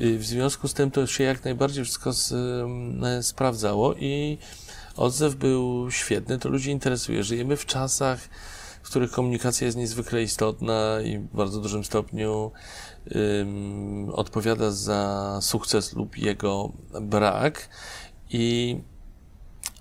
Y, 0.00 0.18
W 0.18 0.24
związku 0.24 0.68
z 0.68 0.74
tym 0.74 0.90
to 0.90 1.06
się 1.06 1.24
jak 1.24 1.44
najbardziej 1.44 1.84
wszystko 1.84 2.12
z, 2.12 2.32
y, 2.32 3.22
sprawdzało 3.22 3.94
i 3.94 4.38
odzew 4.96 5.34
był 5.34 5.90
świetny, 5.90 6.38
to 6.38 6.48
ludzi 6.48 6.70
interesuje. 6.70 7.22
Żyjemy 7.22 7.56
w 7.56 7.66
czasach, 7.66 8.20
w 8.86 8.88
których 8.88 9.10
komunikacja 9.10 9.64
jest 9.64 9.76
niezwykle 9.76 10.22
istotna 10.22 11.00
i 11.04 11.18
w 11.18 11.36
bardzo 11.36 11.60
dużym 11.60 11.84
stopniu 11.84 12.50
ym, 13.16 14.10
odpowiada 14.12 14.70
za 14.70 15.38
sukces 15.42 15.92
lub 15.92 16.18
jego 16.18 16.72
brak. 17.00 17.68
I 18.30 18.76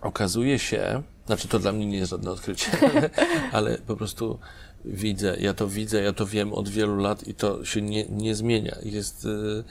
okazuje 0.02 0.60
się, 0.60 1.04
znaczy 1.26 1.48
to 1.48 1.60
dla 1.60 1.72
mnie 1.72 1.86
nie 1.86 1.98
jest 1.98 2.12
żadne 2.12 2.32
odkrycie, 2.32 2.72
ale, 2.82 3.10
ale 3.58 3.78
po 3.78 3.96
prostu 3.96 4.40
widzę, 4.86 5.38
ja 5.40 5.54
to 5.54 5.68
widzę, 5.68 6.04
ja 6.04 6.14
to 6.14 6.26
wiem 6.26 6.54
od 6.54 6.70
wielu 6.70 6.98
lat 6.98 7.28
i 7.28 7.34
to 7.34 7.66
się 7.66 7.82
nie, 7.82 8.06
nie 8.10 8.36
zmienia. 8.36 8.76
Jest 8.84 9.26
y, 9.26 9.64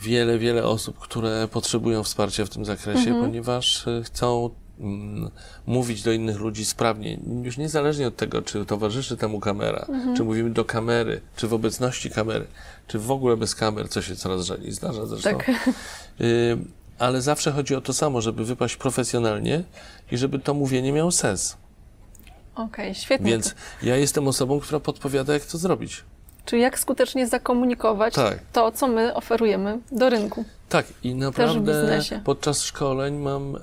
wiele, 0.00 0.38
wiele 0.38 0.64
osób, 0.64 0.98
które 0.98 1.48
potrzebują 1.48 2.02
wsparcia 2.02 2.44
w 2.44 2.50
tym 2.50 2.64
zakresie, 2.64 3.20
ponieważ 3.20 3.86
y, 3.86 4.02
chcą 4.04 4.50
mówić 5.66 6.02
do 6.02 6.12
innych 6.12 6.40
ludzi 6.40 6.64
sprawnie, 6.64 7.18
już 7.42 7.58
niezależnie 7.58 8.06
od 8.06 8.16
tego, 8.16 8.42
czy 8.42 8.66
towarzyszy 8.66 9.16
temu 9.16 9.40
kamera, 9.40 9.86
czy 10.16 10.24
mówimy 10.24 10.50
do 10.50 10.64
kamery, 10.64 11.20
czy 11.36 11.48
w 11.48 11.54
obecności 11.54 12.10
kamery, 12.10 12.46
czy 12.86 12.98
w 12.98 13.10
ogóle 13.10 13.36
bez 13.36 13.54
kamer, 13.54 13.88
co 13.88 14.02
się 14.02 14.16
coraz 14.16 14.44
rzadziej 14.44 14.72
zdarza 14.72 15.06
zresztą. 15.06 15.30
Tak. 15.30 15.50
Y, 16.20 16.58
ale 16.98 17.22
zawsze 17.22 17.52
chodzi 17.52 17.74
o 17.74 17.80
to 17.80 17.92
samo, 17.92 18.20
żeby 18.20 18.44
wypaść 18.44 18.76
profesjonalnie 18.76 19.64
i 20.12 20.16
żeby 20.16 20.38
to 20.38 20.54
mówienie 20.54 20.92
miało 20.92 21.12
sens. 21.12 21.56
Okej, 22.54 22.94
świetnie. 22.94 23.30
Więc 23.30 23.54
ja 23.82 23.96
jestem 23.96 24.28
osobą, 24.28 24.60
która 24.60 24.80
podpowiada, 24.80 25.32
jak 25.32 25.44
to 25.44 25.58
zrobić. 25.58 26.04
Czyli 26.44 26.62
jak 26.62 26.78
skutecznie 26.78 27.26
zakomunikować 27.26 28.14
Tak. 28.14 28.38
to, 28.52 28.72
co 28.72 28.88
my 28.88 29.14
oferujemy 29.14 29.78
do 29.92 30.10
rynku. 30.10 30.44
Tak, 30.68 30.86
i 31.02 31.14
naprawdę 31.14 32.00
podczas 32.24 32.62
szkoleń 32.62 33.16
mam 33.16 33.56
e, 33.56 33.58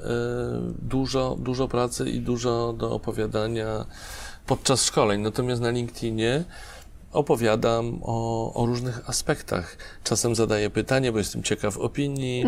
dużo, 0.82 1.38
dużo 1.40 1.68
pracy 1.68 2.10
i 2.10 2.20
dużo 2.20 2.74
do 2.74 2.92
opowiadania 2.92 3.86
podczas 4.46 4.86
szkoleń. 4.86 5.22
Natomiast 5.22 5.62
na 5.62 5.70
LinkedInie 5.70 6.44
opowiadam 7.12 8.00
o, 8.04 8.54
o 8.54 8.66
różnych 8.66 9.10
aspektach. 9.10 9.78
Czasem 10.04 10.36
zadaję 10.36 10.70
pytanie, 10.70 11.12
bo 11.12 11.18
jestem 11.18 11.44
ciekaw 11.44 11.78
opinii, 11.78 12.46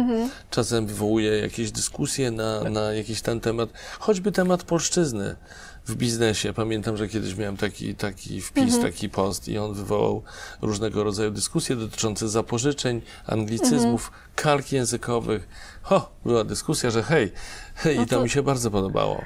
czasem 0.50 0.88
wywołuję 0.88 1.40
jakieś 1.40 1.72
dyskusje 1.72 2.32
na, 2.32 2.64
na 2.64 2.94
jakiś 2.94 3.22
ten 3.22 3.40
temat, 3.40 3.70
choćby 4.00 4.32
temat 4.32 4.64
polszczyzny 4.64 5.36
w 5.86 5.96
biznesie. 5.96 6.54
Pamiętam, 6.54 6.98
że 6.98 7.08
kiedyś 7.08 7.36
miałem 7.36 7.58
taki, 7.58 7.96
taki 7.96 8.42
wpis, 8.42 8.80
taki 8.80 9.10
post 9.10 9.48
i 9.48 9.58
on 9.58 9.74
wywołał 9.74 10.24
różnego 10.62 11.04
rodzaju 11.04 11.32
dyskusje 11.32 11.76
dotyczące 11.76 12.30
zapożyczeń, 12.30 13.02
anglicyzmów, 13.28 14.12
kalk 14.36 14.72
językowych. 14.72 15.48
Ho, 15.82 16.10
była 16.26 16.44
dyskusja, 16.44 16.90
że 16.90 17.04
hej, 17.04 17.32
hej 17.76 17.96
i 17.96 18.06
to 18.08 18.16
to- 18.16 18.24
mi 18.24 18.30
się 18.30 18.44
bardzo 18.44 18.72
podobało. 18.72 19.22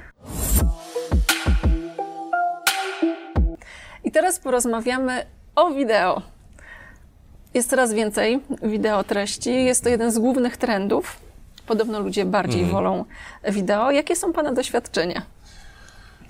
I 4.03 4.11
teraz 4.11 4.39
porozmawiamy 4.39 5.25
o 5.55 5.71
wideo. 5.71 6.21
Jest 7.53 7.69
coraz 7.69 7.93
więcej 7.93 8.39
wideo 8.63 9.03
treści. 9.03 9.63
Jest 9.65 9.83
to 9.83 9.89
jeden 9.89 10.11
z 10.11 10.17
głównych 10.19 10.57
trendów. 10.57 11.17
Podobno 11.67 11.99
ludzie 11.99 12.25
bardziej 12.25 12.61
Mhm. 12.61 12.83
wolą 12.83 13.05
wideo. 13.49 13.91
Jakie 13.91 14.15
są 14.15 14.33
Pana 14.33 14.53
doświadczenia? 14.53 15.21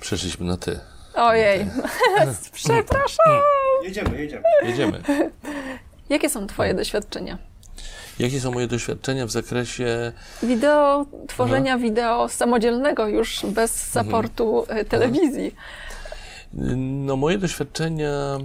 Przeszliśmy 0.01 0.45
na 0.45 0.57
ty. 0.57 0.79
Ojej, 1.15 1.65
przepraszam. 2.51 3.41
Jedziemy, 3.83 4.21
jedziemy. 4.21 4.43
Jedziemy. 4.63 5.01
Jakie 6.09 6.29
są 6.29 6.47
Twoje 6.47 6.73
doświadczenia? 6.73 7.37
Jakie 8.19 8.39
są 8.39 8.51
moje 8.51 8.67
doświadczenia 8.67 9.25
w 9.25 9.31
zakresie 9.31 10.11
Wideo, 10.43 11.05
tworzenia 11.27 11.77
wideo 11.77 12.29
samodzielnego 12.29 13.07
już 13.07 13.45
bez 13.45 13.91
supportu 13.91 14.65
e, 14.67 14.85
telewizji. 14.85 15.55
No, 16.77 17.15
moje 17.15 17.37
doświadczenia, 17.37 18.37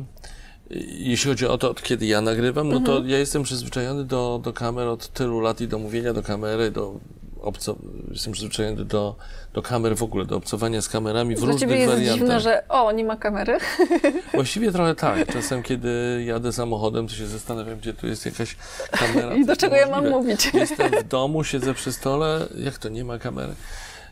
y, 0.73 0.85
jeśli 0.89 1.31
chodzi 1.31 1.47
o 1.47 1.59
to, 1.59 1.71
od 1.71 1.83
kiedy 1.83 2.07
ja 2.07 2.21
nagrywam, 2.21 2.69
no 2.69 2.81
to 2.81 3.03
ja 3.05 3.19
jestem 3.19 3.43
przyzwyczajony 3.43 4.05
do, 4.05 4.41
do 4.45 4.53
kamer 4.53 4.89
od 4.89 5.09
tylu 5.09 5.41
lat 5.41 5.61
i 5.61 5.69
do 5.69 5.79
mówienia 5.79 6.13
do 6.13 6.23
kamery, 6.23 6.71
do 6.71 6.95
obco... 7.43 7.77
jestem 8.11 8.33
przyzwyczajony 8.33 8.85
do, 8.85 9.17
do 9.55 9.63
kamer 9.63 9.97
w 9.97 10.03
ogóle, 10.03 10.25
do 10.27 10.37
obcowania 10.37 10.83
z 10.83 10.89
kamerami 10.89 11.37
w 11.37 11.41
Dla 11.41 11.55
Ciebie 11.55 11.75
różnych 11.75 11.81
jest 11.81 11.93
wariantach. 11.93 12.19
dziwne, 12.19 12.41
że 12.41 12.69
o, 12.69 12.93
nie 12.93 13.05
ma 13.05 13.17
kamery. 13.17 13.59
Właściwie 14.35 14.73
trochę 14.73 14.95
tak. 14.95 15.33
Czasem, 15.33 15.63
kiedy 15.63 16.23
jadę 16.27 16.53
samochodem, 16.53 17.09
to 17.09 17.15
się 17.15 17.27
zastanawiam, 17.27 17.79
gdzie 17.79 17.95
tu 17.95 18.07
jest 18.07 18.27
jakaś 18.27 18.57
kamera. 18.91 19.35
I 19.35 19.47
do 19.47 19.57
czego 19.57 19.77
ja 19.77 19.89
mam 19.89 20.11
mówić? 20.11 20.51
Jestem 20.55 20.91
w 21.01 21.05
domu, 21.09 21.45
siedzę 21.45 21.75
przy 21.75 21.93
stole, 21.93 22.49
jak 22.59 22.79
to 22.79 22.89
nie 22.89 23.05
ma 23.05 23.19
kamery? 23.19 23.55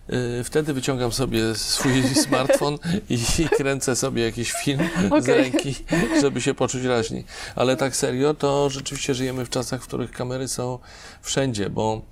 Yy, 0.09 0.45
Wtedy 0.45 0.73
wyciągam 0.73 1.13
sobie 1.13 1.55
swój 1.55 2.03
smartfon 2.25 2.79
i 3.11 3.19
kręcę 3.57 3.97
sobie 3.97 4.23
jakiś 4.23 4.53
film 4.53 4.81
z 5.09 5.13
Okej. 5.13 5.35
ręki, 5.35 5.75
żeby 6.21 6.41
się 6.41 6.55
poczuć 6.55 6.85
raźniej. 6.85 7.25
Ale 7.57 7.77
tak 7.77 7.97
serio, 7.97 8.35
to 8.35 8.71
rzeczywiście 8.71 9.15
żyjemy 9.15 9.45
w 9.45 9.51
czasach, 9.51 9.83
w 9.83 9.87
których 9.87 10.11
kamery 10.13 10.49
są 10.49 10.79
wszędzie, 11.23 11.71
bo 11.71 12.03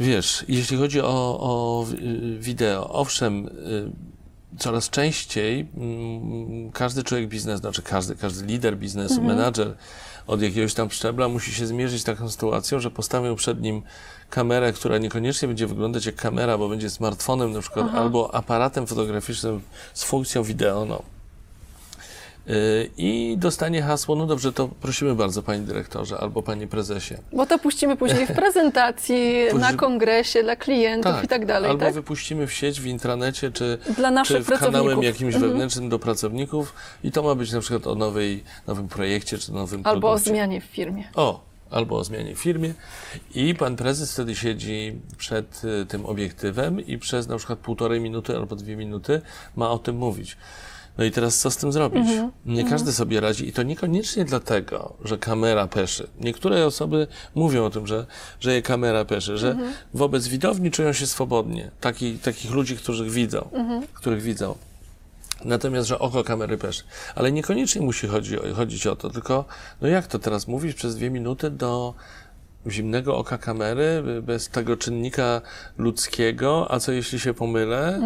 wiesz, 0.00 0.44
jeśli 0.48 0.76
chodzi 0.76 1.00
o, 1.00 1.38
o 1.40 1.86
y, 1.92 2.38
wideo, 2.38 2.90
owszem, 2.90 3.46
y, 3.46 3.90
coraz 4.58 4.90
częściej 4.90 5.68
mm, 5.76 6.70
każdy 6.72 7.04
człowiek 7.04 7.28
biznesu, 7.28 7.60
znaczy 7.60 7.82
każdy, 7.82 8.16
każdy 8.16 8.46
lider 8.46 8.76
biznesu, 8.76 9.22
menadżer 9.22 9.74
od 10.26 10.42
jakiegoś 10.42 10.74
tam 10.74 10.90
szczebla 10.90 11.28
musi 11.28 11.52
się 11.52 11.66
zmierzyć 11.66 12.00
z 12.00 12.04
taką 12.04 12.30
sytuacją, 12.30 12.80
że 12.80 12.90
postawią 12.90 13.36
przed 13.36 13.60
nim 13.60 13.82
kamerę, 14.30 14.72
która 14.72 14.98
niekoniecznie 14.98 15.48
będzie 15.48 15.66
wyglądać 15.66 16.06
jak 16.06 16.14
kamera, 16.14 16.58
bo 16.58 16.68
będzie 16.68 16.90
smartfonem 16.90 17.52
na 17.52 17.60
przykład, 17.60 17.94
albo 17.94 18.34
aparatem 18.34 18.86
fotograficznym 18.86 19.60
z 19.94 20.04
funkcją 20.04 20.42
wideo, 20.42 20.84
no. 20.84 21.02
Y, 22.50 22.90
I 22.96 23.34
dostanie 23.38 23.82
hasło, 23.82 24.16
no 24.16 24.26
dobrze, 24.26 24.52
to 24.52 24.68
prosimy 24.68 25.14
bardzo, 25.14 25.42
panie 25.42 25.60
dyrektorze, 25.62 26.18
albo 26.18 26.42
panie 26.42 26.66
prezesie. 26.66 27.14
Bo 27.32 27.46
to 27.46 27.58
puścimy 27.58 27.96
później 27.96 28.26
w 28.26 28.32
prezentacji, 28.32 29.34
na 29.58 29.72
kongresie, 29.72 30.42
dla 30.42 30.56
klientów 30.56 31.24
i 31.24 31.28
tak 31.28 31.46
dalej, 31.46 31.70
Albo 31.70 31.84
tak? 31.84 31.94
wypuścimy 31.94 32.46
w 32.46 32.52
sieć, 32.52 32.80
w 32.80 32.86
intranecie, 32.86 33.50
czy, 33.50 33.78
Dla 33.96 34.10
naszych 34.10 34.36
czy 34.46 34.56
w 34.56 34.58
kanałem 34.60 35.02
jakimś 35.02 35.34
Mhm. 35.34 35.50
wewnętrznym 35.52 35.88
do 35.88 35.98
pracowników 35.98 36.74
i 37.04 37.12
to 37.12 37.22
ma 37.22 37.34
być 37.34 37.52
na 37.52 37.60
przykład 37.60 37.86
o 37.86 37.94
nowej, 37.94 38.44
nowym 38.66 38.88
projekcie, 38.88 39.38
czy 39.38 39.52
nowym 39.52 39.80
Albo 39.84 40.08
o 40.08 40.10
produkcie. 40.10 40.30
zmianie 40.30 40.60
w 40.60 40.64
firmie. 40.64 41.04
O, 41.14 41.40
albo 41.70 41.96
o 41.96 42.04
zmianie 42.04 42.34
w 42.34 42.38
firmie 42.38 42.74
i 43.34 43.54
pan 43.54 43.76
prezes 43.76 44.12
wtedy 44.12 44.34
siedzi 44.36 45.00
przed 45.18 45.62
y, 45.82 45.86
tym 45.86 46.06
obiektywem 46.06 46.86
i 46.86 46.98
przez 46.98 47.28
na 47.28 47.36
przykład 47.36 47.58
półtorej 47.58 48.00
minuty 48.00 48.36
albo 48.36 48.56
dwie 48.56 48.76
minuty 48.76 49.20
ma 49.56 49.70
o 49.70 49.78
tym 49.78 49.96
mówić. 49.96 50.36
No 50.98 51.04
i 51.04 51.10
teraz 51.10 51.38
co 51.38 51.50
z 51.50 51.56
tym 51.56 51.72
zrobić? 51.72 52.00
Mhm. 52.08 52.30
Nie 52.46 52.64
każdy 52.64 52.92
sobie 52.92 53.20
radzi 53.20 53.48
i 53.48 53.52
to 53.52 53.62
niekoniecznie 53.62 54.24
dlatego, 54.24 54.94
że 55.04 55.18
kamera 55.18 55.66
peszy. 55.66 56.06
Niektóre 56.20 56.66
osoby 56.66 57.06
mówią 57.34 57.64
o 57.64 57.70
tym, 57.70 57.86
że, 57.86 58.06
że 58.40 58.52
je 58.54 58.62
kamera 58.62 59.04
peszy, 59.04 59.38
że 59.38 59.50
Mhm. 59.50 59.72
wobec 59.94 60.28
widowni 60.28 60.70
czują 60.70 60.92
się 60.92 61.06
swobodnie. 61.06 61.70
Taki, 61.80 62.18
takich 62.18 62.50
ludzi, 62.50 62.76
których 62.76 63.10
widzą, 63.10 63.48
Mhm. 63.52 63.82
których 63.94 64.22
widzą. 64.22 64.54
Natomiast, 65.44 65.88
że 65.88 65.98
oko 65.98 66.24
kamery 66.24 66.58
peszy. 66.58 66.82
Ale 67.14 67.32
niekoniecznie 67.32 67.80
musi 67.82 68.06
chodzi, 68.06 68.36
chodzić 68.56 68.86
o 68.86 68.96
to, 68.96 69.10
tylko 69.10 69.44
no 69.80 69.88
jak 69.88 70.06
to 70.06 70.18
teraz 70.18 70.48
mówić 70.48 70.76
przez 70.76 70.96
dwie 70.96 71.10
minuty 71.10 71.50
do 71.50 71.94
zimnego 72.70 73.16
oka 73.16 73.38
kamery, 73.38 74.02
bez 74.22 74.48
tego 74.48 74.76
czynnika 74.76 75.40
ludzkiego, 75.78 76.66
a 76.70 76.78
co 76.80 76.92
jeśli 76.92 77.20
się 77.20 77.34
pomylę, 77.34 78.00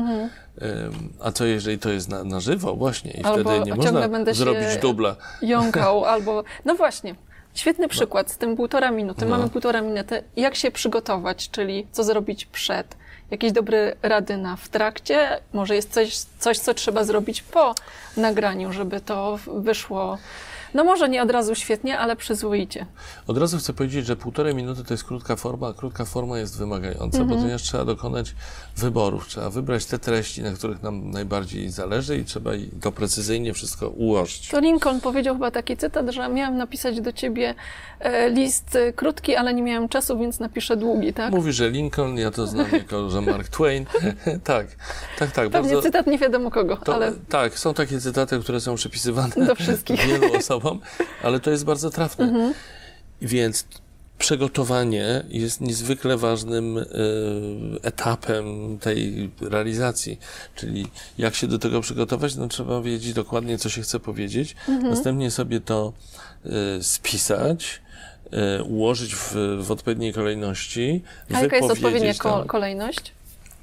Ym, 0.63 1.13
a 1.21 1.33
co 1.33 1.45
jeżeli 1.45 1.79
to 1.79 1.91
jest 1.91 2.09
na, 2.09 2.25
na 2.25 2.41
żywo 2.41 2.75
właśnie 2.75 3.11
i 3.13 3.23
Albo 3.25 3.51
wtedy 3.51 3.71
nie 3.71 3.75
można 3.75 4.09
będę 4.09 4.35
się 4.35 4.39
zrobić 4.39 4.77
dubla. 4.83 5.17
jąkał 5.43 6.05
albo. 6.15 6.45
No 6.65 6.75
właśnie. 6.75 7.15
Świetny 7.55 7.89
przykład 7.89 8.31
z 8.31 8.37
tym 8.39 8.57
półtora 8.57 8.91
minuty. 8.91 9.25
No. 9.25 9.37
Mamy 9.37 9.51
półtora 9.51 9.81
minuty. 9.81 10.23
Jak 10.37 10.55
się 10.55 10.71
przygotować, 10.71 11.51
czyli 11.51 11.87
co 11.93 12.05
zrobić 12.05 12.47
przed? 12.47 12.97
Jakieś 13.31 13.53
dobre 13.53 13.97
rady 14.03 14.37
na 14.37 14.57
w 14.57 14.69
trakcie? 14.69 15.41
Może 15.53 15.77
jest 15.77 15.93
coś, 15.93 16.17
coś, 16.39 16.59
co 16.59 16.75
trzeba 16.75 17.05
zrobić 17.05 17.43
po 17.43 17.75
nagraniu, 18.17 18.73
żeby 18.73 19.01
to 19.01 19.39
wyszło. 19.47 20.19
No 20.75 20.85
może 20.85 21.09
nie 21.09 21.23
od 21.23 21.31
razu 21.31 21.55
świetnie, 21.55 21.99
ale 21.99 22.17
przyzwoicie. 22.17 22.87
Od 23.27 23.39
razu 23.39 23.59
chcę 23.59 23.73
powiedzieć, 23.73 24.07
że 24.07 24.17
półtorej 24.17 24.55
minuty 24.55 24.85
to 24.85 24.95
jest 24.95 25.05
krótka 25.05 25.37
forma, 25.37 25.69
a 25.69 25.73
krótka 25.73 26.05
forma 26.05 26.39
jest 26.39 26.59
wymagająca, 26.59 27.19
Mhm. 27.19 27.41
ponieważ 27.41 27.63
trzeba 27.63 27.85
dokonać 27.85 28.35
wyborów. 28.77 29.27
Trzeba 29.29 29.51
wybrać 29.51 29.85
te 29.87 29.99
treści, 29.99 30.43
na 30.43 30.53
których 30.53 30.83
nam 30.83 31.11
najbardziej 31.11 31.71
zależy 31.71 32.17
i 32.19 32.25
trzeba 32.25 32.51
to 32.81 32.93
precyzyjnie 32.93 33.55
wszystko 33.55 33.89
ułożyć. 33.89 34.49
To 34.49 34.61
Lincoln 34.61 35.01
powiedział 35.01 35.35
chyba 35.35 35.51
taki 35.51 35.77
cytat, 35.77 36.11
że 36.11 36.29
miałem 36.29 36.57
napisać 36.57 37.01
do 37.01 37.13
ciebie 37.13 37.55
e, 38.01 38.31
list 38.31 38.77
e, 38.77 38.93
krótki, 38.93 39.37
ale 39.37 39.55
nie 39.55 39.63
miałem 39.63 39.89
czasu, 39.89 40.19
więc 40.19 40.41
napiszę 40.41 40.77
długi, 40.77 41.13
tak? 41.13 41.33
Mówi, 41.33 41.53
że 41.53 41.71
Lincoln, 41.71 42.19
ja 42.19 42.31
to 42.31 42.47
znam 42.47 42.67
jako, 42.73 43.11
że 43.11 43.21
Mark 43.21 43.49
Twain. 43.49 43.87
tak, 44.45 44.67
tak, 45.19 45.31
tak. 45.33 45.51
Pewnie 45.51 45.51
bardzo, 45.73 45.83
cytat 45.83 46.07
nie 46.07 46.19
wiadomo 46.19 46.51
kogo, 46.51 46.77
to, 46.77 46.95
ale 46.95 47.13
Tak, 47.29 47.59
są 47.59 47.75
takie 47.75 48.01
cytaty, 48.01 48.39
które 48.41 48.61
są 48.61 48.75
przypisywane 48.75 49.47
do 49.47 49.55
wszystkich. 49.55 50.01
wielu 50.07 50.37
osobom, 50.37 50.62
ale 51.23 51.41
to 51.41 51.51
jest 51.51 51.65
bardzo 51.65 51.91
trafne. 51.91 52.25
Mhm. 52.25 52.55
Więc 53.23 53.65
przygotowanie 54.19 55.25
jest 55.29 55.61
niezwykle 55.61 56.17
ważnym 56.17 56.79
y, 56.79 56.85
etapem 57.83 58.79
tej 58.79 59.31
realizacji. 59.41 60.19
Czyli 60.55 60.87
jak 61.19 61.35
się 61.35 61.47
do 61.47 61.59
tego 61.59 61.81
przygotować, 61.81 62.37
no 62.37 62.49
trzeba 62.49 62.81
wiedzieć 62.83 63.13
dokładnie, 63.13 63.59
co 63.59 63.69
się 63.69 63.83
chce 63.83 64.01
powiedzieć. 64.01 64.57
Mhm. 64.69 64.91
Następnie 64.91 65.31
sobie 65.31 65.61
to 65.61 65.93
y, 66.47 66.83
spisać, 66.83 67.81
y, 68.59 68.63
ułożyć 68.63 69.15
w, 69.15 69.35
w 69.61 69.71
odpowiedniej 69.71 70.13
kolejności. 70.13 71.03
A 71.35 71.41
jaka 71.41 71.57
jest 71.57 71.71
odpowiednia 71.71 72.15
ko- 72.15 72.45
kolejność? 72.47 73.13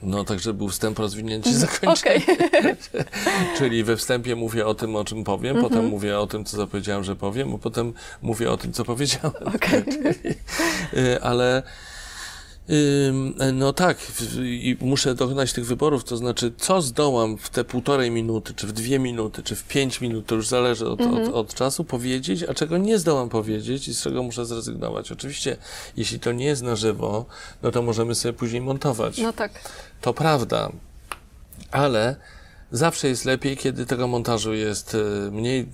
No, 0.04 0.24
tak, 0.24 0.40
żeby 0.40 0.58
był 0.58 0.70
wstęp, 0.70 1.00
rozwinięcie, 1.00 1.54
zakończenie. 1.58 2.22
Okej. 2.26 2.76
Czyli 3.58 3.84
we 3.84 3.98
wstępie 3.98 4.36
mówię 4.36 4.66
o 4.68 4.74
tym, 4.74 4.96
o 4.96 5.06
czym 5.06 5.24
powiem, 5.24 5.56
Mhm. 5.58 5.70
potem 5.74 5.86
mówię 5.90 6.20
o 6.20 6.28
tym, 6.28 6.46
co 6.46 6.58
zapowiedziałem, 6.58 7.04
że 7.04 7.16
powiem, 7.16 7.56
a 7.56 7.58
potem 7.58 7.94
mówię 8.22 8.52
o 8.52 8.58
tym, 8.58 8.74
co 8.74 8.86
powiedziałem. 8.86 9.34
Okej. 9.56 9.84
Y, 10.94 11.22
Ale 11.30 11.58
ym, 11.58 11.64
no 13.54 13.74
tak, 13.74 13.98
i 14.44 14.78
muszę 14.82 15.16
dokonać 15.16 15.54
tych 15.54 15.66
wyborów, 15.66 16.04
to 16.04 16.18
znaczy, 16.18 16.52
co 16.58 16.82
zdołam 16.82 17.38
w 17.38 17.50
te 17.50 17.64
półtorej 17.64 18.12
minuty, 18.12 18.54
czy 18.54 18.68
w 18.68 18.72
dwie 18.72 19.00
minuty, 19.00 19.44
czy 19.44 19.56
w 19.56 19.64
pięć 19.64 20.02
minut, 20.02 20.26
to 20.26 20.36
już 20.36 20.48
zależy 20.48 20.88
od, 20.88 21.02
Mhm. 21.02 21.28
od, 21.28 21.34
od 21.34 21.54
czasu, 21.54 21.84
powiedzieć, 21.84 22.44
a 22.44 22.54
czego 22.54 22.78
nie 22.78 23.00
zdołam 23.00 23.30
powiedzieć 23.30 23.88
i 23.88 23.94
z 23.94 24.02
czego 24.02 24.24
muszę 24.24 24.46
zrezygnować. 24.46 25.12
Oczywiście, 25.12 25.58
jeśli 25.98 26.20
to 26.20 26.32
nie 26.32 26.46
jest 26.46 26.62
na 26.62 26.76
żywo, 26.76 27.26
no 27.64 27.72
to 27.72 27.82
możemy 27.82 28.16
sobie 28.16 28.34
później 28.34 28.62
montować. 28.62 29.18
No 29.18 29.34
tak. 29.34 29.52
To 30.02 30.14
prawda, 30.14 30.72
ale 31.72 32.16
zawsze 32.72 33.08
jest 33.08 33.26
lepiej, 33.26 33.58
kiedy 33.58 33.86
tego 33.86 34.08
montażu 34.08 34.54
jest 34.54 34.96
y, 34.96 35.32
mniej. 35.32 35.66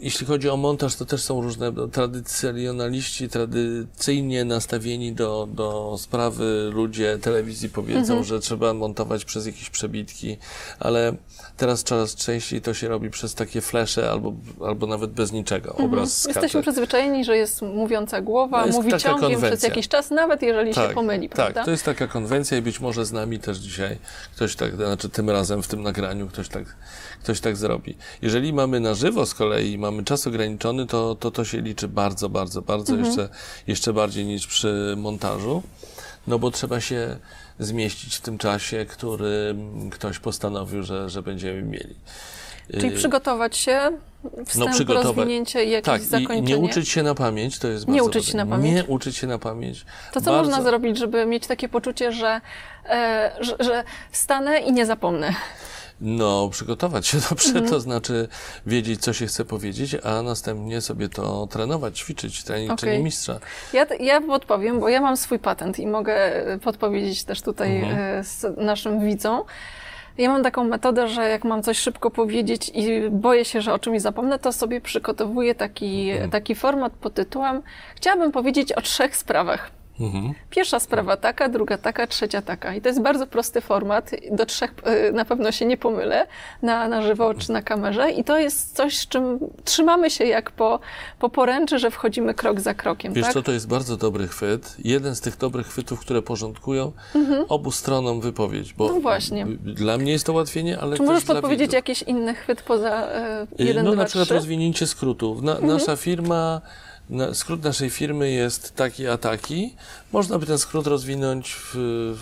Jeśli 0.00 0.26
chodzi 0.26 0.48
o 0.48 0.56
montaż, 0.56 0.96
to 0.96 1.04
też 1.04 1.22
są 1.22 1.42
różne 1.42 1.72
tradycjonaliści, 1.92 3.28
tradycyjnie 3.28 4.44
nastawieni 4.44 5.12
do, 5.12 5.48
do 5.54 5.96
sprawy 5.98 6.70
ludzie 6.74 7.18
telewizji 7.18 7.68
powiedzą, 7.68 8.22
że 8.24 8.40
trzeba 8.40 8.74
montować 8.74 9.24
przez 9.24 9.46
jakieś 9.46 9.70
przebitki, 9.70 10.36
ale 10.80 11.12
teraz 11.56 11.82
coraz 11.82 12.14
częściej 12.14 12.60
to 12.60 12.74
się 12.74 12.88
robi 12.88 13.10
przez 13.10 13.34
takie 13.34 13.60
flesze 13.60 14.10
albo, 14.10 14.32
albo 14.66 14.86
nawet 14.86 15.10
bez 15.10 15.32
niczego. 15.32 15.74
Obraz 15.76 16.20
skacze. 16.20 16.40
Jesteśmy 16.40 16.62
przyzwyczajeni, 16.62 17.24
że 17.24 17.36
jest 17.36 17.62
mówiąca 17.62 18.20
głowa, 18.20 18.66
No 18.66 18.72
mówi 18.72 18.90
ciągiem 18.90 19.18
przez 19.18 19.40
konwencja. 19.40 19.68
jakiś 19.68 19.88
czas, 19.88 20.10
nawet 20.10 20.42
jeżeli 20.42 20.74
się 20.74 20.88
pomyli, 20.94 21.28
tak, 21.28 21.36
prawda? 21.36 21.64
to 21.64 21.70
jest 21.70 21.84
taka 21.84 22.06
konwencja 22.06 22.58
i 22.58 22.62
być 22.62 22.80
może 22.80 23.04
z 23.04 23.12
nami 23.12 23.38
też 23.38 23.58
dzisiaj 23.58 23.98
ktoś 24.34 24.56
tak, 24.56 24.76
znaczy 24.76 25.08
tym 25.08 25.30
razem 25.30 25.62
w 25.62 25.68
tym 25.68 25.82
nagraniu 25.82 26.28
ktoś 26.28 26.48
tak, 26.48 26.76
ktoś 27.22 27.40
tak 27.40 27.56
zrobi. 27.56 27.96
Jeżeli 28.22 28.52
mamy 28.52 28.80
na 28.80 28.94
żywo 28.94 29.26
z 29.26 29.34
kolei 29.46 29.72
i 29.72 29.78
mamy 29.78 30.04
czas 30.04 30.26
ograniczony, 30.26 30.86
to, 30.86 31.14
to 31.14 31.30
to 31.30 31.44
się 31.44 31.60
liczy 31.60 31.88
bardzo, 31.88 32.28
bardzo, 32.28 32.62
bardzo 32.62 32.92
Mhm. 32.92 33.06
jeszcze, 33.06 33.28
jeszcze 33.66 33.92
bardziej 33.92 34.24
niż 34.24 34.46
przy 34.46 34.94
montażu, 34.96 35.62
no 36.26 36.38
bo 36.38 36.50
trzeba 36.50 36.80
się 36.80 37.16
zmieścić 37.58 38.16
w 38.16 38.20
tym 38.20 38.38
czasie, 38.38 38.86
który 38.88 39.54
ktoś 39.90 40.18
postanowił, 40.18 40.82
że, 40.82 41.10
że 41.10 41.22
będziemy 41.22 41.62
mieli. 41.62 41.94
Czyli 42.72 42.88
Y, 42.88 42.96
przygotować 42.96 43.56
się, 43.56 43.80
wstęp, 44.46 44.70
przygotować- 44.70 45.16
rozwinięcie 45.16 45.64
i 45.64 45.70
jakieś 45.70 45.86
tak, 45.86 46.02
zakończenie. 46.02 46.38
i 46.40 46.42
nie 46.42 46.56
uczyć 46.56 46.88
się 46.88 47.02
na 47.02 47.14
pamięć, 47.14 47.58
to 47.58 47.68
jest 47.68 47.88
Nie 47.88 47.92
bardzo 47.92 48.10
uczyć 48.10 48.26
się 48.26 48.36
na 48.36 48.46
pamięć? 48.46 48.74
Nie 48.74 48.84
uczyć 48.84 49.16
się 49.16 49.26
na 49.26 49.38
pamięć. 49.38 49.84
To 50.12 50.20
co 50.20 50.30
bardzo. 50.30 50.50
można 50.50 50.62
zrobić, 50.64 50.98
żeby 50.98 51.26
mieć 51.26 51.46
takie 51.46 51.68
poczucie, 51.68 52.12
że, 52.12 52.40
e, 52.88 53.32
że, 53.40 53.56
że 53.60 53.84
stanę 54.12 54.58
i 54.60 54.72
nie 54.72 54.86
zapomnę? 54.86 55.34
No, 56.00 56.48
przygotować 56.52 57.06
się 57.06 57.18
dobrze, 57.30 57.48
Mhm. 57.48 57.68
to 57.68 57.80
znaczy 57.80 58.28
wiedzieć, 58.66 59.00
co 59.00 59.12
się 59.12 59.26
chce 59.26 59.44
powiedzieć, 59.44 59.96
a 60.04 60.22
następnie 60.22 60.80
sobie 60.80 61.08
to 61.08 61.46
trenować, 61.50 61.98
ćwiczyć, 61.98 62.44
trening 62.44 62.80
czyni 62.80 62.98
mistrza. 62.98 63.38
Ja, 63.72 63.86
ja 64.00 64.20
podpowiem, 64.20 64.80
bo 64.80 64.88
ja 64.88 65.00
mam 65.00 65.16
swój 65.16 65.38
patent 65.38 65.78
i 65.78 65.86
mogę 65.86 66.14
e, 66.52 66.58
podpowiedzieć 66.58 67.24
też 67.24 67.42
tutaj 67.42 67.76
Mhm. 67.76 67.98
e, 68.20 68.24
z 68.24 68.46
naszym 68.56 69.00
widzom. 69.06 69.42
Ja 70.18 70.28
mam 70.30 70.42
taką 70.42 70.64
metodę, 70.64 71.08
że 71.08 71.28
jak 71.28 71.44
mam 71.44 71.62
coś 71.62 71.78
szybko 71.78 72.10
powiedzieć 72.10 72.70
i 72.74 73.10
boję 73.10 73.44
się, 73.44 73.60
że 73.60 73.72
o 73.74 73.78
czymś 73.78 74.02
zapomnę, 74.02 74.38
to 74.38 74.52
sobie 74.52 74.80
przygotowuję 74.80 75.54
taki, 75.54 76.10
Mhm. 76.10 76.30
taki 76.30 76.54
format 76.54 76.92
pod 76.92 77.14
tytułem 77.14 77.62
Chciałabym 77.96 78.32
powiedzieć 78.32 78.72
o 78.72 78.80
trzech 78.82 79.16
sprawach. 79.16 79.70
Mhm. 80.00 80.34
Pierwsza 80.50 80.80
sprawa 80.80 81.16
taka, 81.16 81.48
druga 81.48 81.78
taka, 81.78 82.06
trzecia 82.06 82.42
taka. 82.42 82.74
I 82.74 82.80
to 82.80 82.88
jest 82.88 83.02
bardzo 83.02 83.26
prosty 83.26 83.60
format. 83.60 84.10
Do 84.30 84.46
trzech 84.46 84.74
e, 84.84 85.12
na 85.12 85.24
pewno 85.24 85.52
się 85.52 85.66
nie 85.66 85.76
pomylę 85.76 86.26
na, 86.62 86.88
na 86.88 87.02
żywo 87.02 87.34
czy 87.34 87.52
na 87.52 87.62
kamerze. 87.62 88.10
I 88.10 88.24
to 88.24 88.38
jest 88.38 88.76
coś, 88.76 88.98
z 88.98 89.08
czym 89.08 89.38
trzymamy 89.64 90.10
się 90.10 90.24
jak 90.24 90.50
po, 90.50 90.80
po 91.18 91.28
poręczy, 91.28 91.78
że 91.78 91.90
wchodzimy 91.90 92.34
krok 92.34 92.60
za 92.60 92.74
krokiem. 92.74 93.12
Wiesz 93.12 93.24
tak? 93.24 93.32
co, 93.34 93.42
to 93.42 93.52
jest 93.52 93.68
bardzo 93.68 93.96
dobry 93.96 94.28
chwyt. 94.28 94.76
Jeden 94.84 95.14
z 95.16 95.20
tych 95.20 95.36
dobrych 95.36 95.66
chwytów, 95.66 96.00
które 96.00 96.22
porządkują 96.22 96.92
obu 97.48 97.70
stronom 97.70 98.20
wypowiedź. 98.20 98.72
Bo 98.74 98.84
Mhm. 98.84 99.02
No 99.02 99.10
właśnie. 99.10 99.46
Dla 99.64 99.98
mnie 99.98 100.12
jest 100.12 100.26
to 100.26 100.32
ułatwienie, 100.32 100.78
ale 100.80 100.96
Czy 100.96 101.02
możesz 101.02 101.24
podpowiedzieć 101.24 101.72
jakiś 101.72 102.02
inny 102.02 102.34
chwyt 102.34 102.62
poza 102.62 102.90
e, 103.10 103.46
Y, 103.60 103.64
jeden, 103.64 103.84
No 103.84 103.92
dwa, 103.92 104.02
na 104.02 104.06
przykład 104.06 104.24
trzy? 104.24 104.34
rozwinięcie 104.34 104.86
skrótów. 104.86 105.42
Na, 105.42 105.52
Mhm. 105.52 105.72
Nasza 105.72 105.96
firma, 105.96 106.60
skrót 107.32 107.64
naszej 107.64 107.90
firmy 107.90 108.30
jest 108.30 108.74
taki 108.76 109.06
a 109.06 109.18
taki. 109.18 109.74
Można 110.12 110.38
by 110.38 110.46
ten 110.46 110.58
skrót 110.58 110.86
rozwinąć 110.86 111.54
w, 111.54 111.74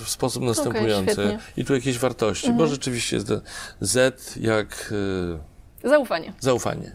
w 0.04 0.08
sposób 0.08 0.42
następujący. 0.42 1.22
Mhm. 1.22 1.40
I 1.56 1.64
tu 1.64 1.74
jakieś 1.74 1.98
wartości, 1.98 2.52
bo 2.52 2.66
rzeczywiście 2.66 3.16
jest 3.16 3.28
Z 3.80 4.36
jak 4.36 4.92
y, 5.84 5.88
Zaufanie. 5.88 6.32
zaufanie. 6.40 6.92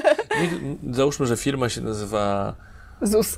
Załóżmy, 0.92 1.26
że 1.26 1.36
firma 1.36 1.68
się 1.68 1.80
nazywa 1.80 2.54
ZUS. 3.02 3.36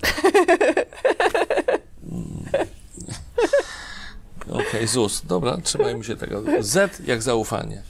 Okej, 4.50 4.86
ZUS. 4.86 5.22
Dobra, 5.24 5.58
trzymajmy 5.62 6.04
się 6.04 6.16
tego. 6.16 6.42
Z 6.60 7.00
jak 7.06 7.22
zaufanie. 7.22 7.82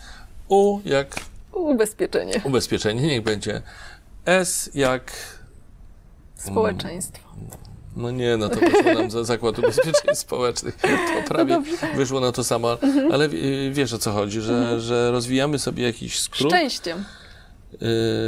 U 0.49 0.81
jak 0.85 1.07
Ubezpieczenie. 1.53 2.40
ubezpieczenie, 2.44 3.03
niech 3.03 3.22
będzie. 3.22 3.62
S 4.27 4.70
jak 4.75 5.12
Społeczeństwo. 6.46 7.28
No 7.96 8.11
nie, 8.11 8.37
no 8.37 8.48
to 8.48 8.61
wyszło 8.61 8.94
nam 8.94 9.11
za 9.11 9.24
zakład 9.24 9.59
ubezpieczeń 9.59 10.14
społecznych. 10.26 10.76
To 10.76 11.28
prawie 11.28 11.62
wyszło 11.96 12.20
na 12.20 12.32
to 12.32 12.44
samo, 12.44 12.78
ale 13.12 13.24
y, 13.26 13.70
wiesz 13.72 13.92
o 13.92 13.98
co 13.98 14.12
chodzi, 14.12 14.40
że, 14.40 14.80
że 14.80 15.11
rozwijamy 15.11 15.59
sobie 15.59 15.82
jakiś 15.82 16.20
skrót. 16.20 16.52
Szczęściem. 16.52 17.04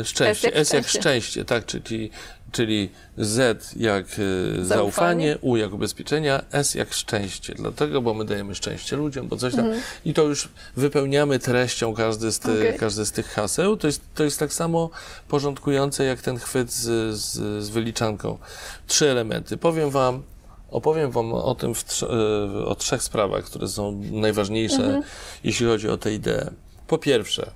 Y, 0.01 0.05
szczęście. 0.05 0.49
S 0.49 0.55
jak 0.55 0.57
S 0.57 0.73
jak 0.73 0.83
szczęście. 0.89 1.01
szczęście, 1.01 1.45
tak, 1.45 1.67
czyli, 1.67 2.11
czyli 2.53 2.91
Z 3.17 3.73
jak 3.77 4.05
y, 4.05 4.65
zaufanie, 4.65 4.65
Zaufanie. 4.65 5.39
U 5.41 5.57
jak 5.57 5.73
ubezpieczenia, 5.73 6.43
S 6.53 6.75
jak 6.75 6.93
szczęście. 6.93 7.55
Dlatego, 7.55 8.03
bo 8.03 8.15
my 8.15 8.25
dajemy 8.25 8.55
szczęście 8.55 8.97
ludziom, 8.97 9.29
bo 9.29 9.37
coś 9.37 9.55
tam. 9.55 9.67
I 10.05 10.15
to 10.15 10.23
już 10.23 10.49
wypełniamy 10.77 11.39
treścią 11.39 11.95
każdy 11.95 12.33
z, 12.33 12.39
ty, 12.39 12.53
Okej. 12.59 12.79
każdy 12.79 13.07
z 13.07 13.13
tych 13.13 13.27
haseł. 13.27 13.77
To 13.77 13.87
jest, 13.87 14.03
to 14.15 14.25
jest 14.25 14.39
tak 14.39 14.53
samo 14.53 14.91
porządkujące 15.29 16.05
jak 16.05 16.23
ten 16.23 16.39
chwyt 16.39 16.73
z, 16.73 17.17
z, 17.17 17.65
z 17.65 17.69
wyliczanką. 17.69 18.39
Trzy 18.87 19.11
elementy. 19.11 19.57
Powiem 19.57 19.91
wam, 19.91 20.23
opowiem 20.71 21.11
wam 21.11 21.33
o 21.33 21.55
tym 21.55 21.73
trz- 21.73 22.03
y, 22.63 22.67
o 22.67 22.75
trzech 22.75 23.03
sprawach, 23.03 23.45
które 23.45 23.69
są 23.69 24.03
najważniejsze, 24.11 25.03
jeśli 25.45 25.67
chodzi 25.67 25.89
o 25.89 25.97
tę 25.97 26.13
ideę. 26.15 26.51
Po 26.87 26.99
pierwsze, 26.99 27.51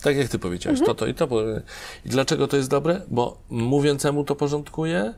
tak 0.00 0.16
jak 0.16 0.28
ty 0.28 0.38
powiedziałeś, 0.38 0.80
to, 0.86 0.94
to 0.94 1.06
i 1.06 1.14
to. 1.14 1.28
I 2.04 2.08
dlaczego 2.08 2.48
to 2.48 2.56
jest 2.56 2.70
dobre? 2.70 3.00
Bo 3.08 3.38
mówiącemu 3.50 4.24
to 4.24 4.36
porządkuje, 4.36 5.14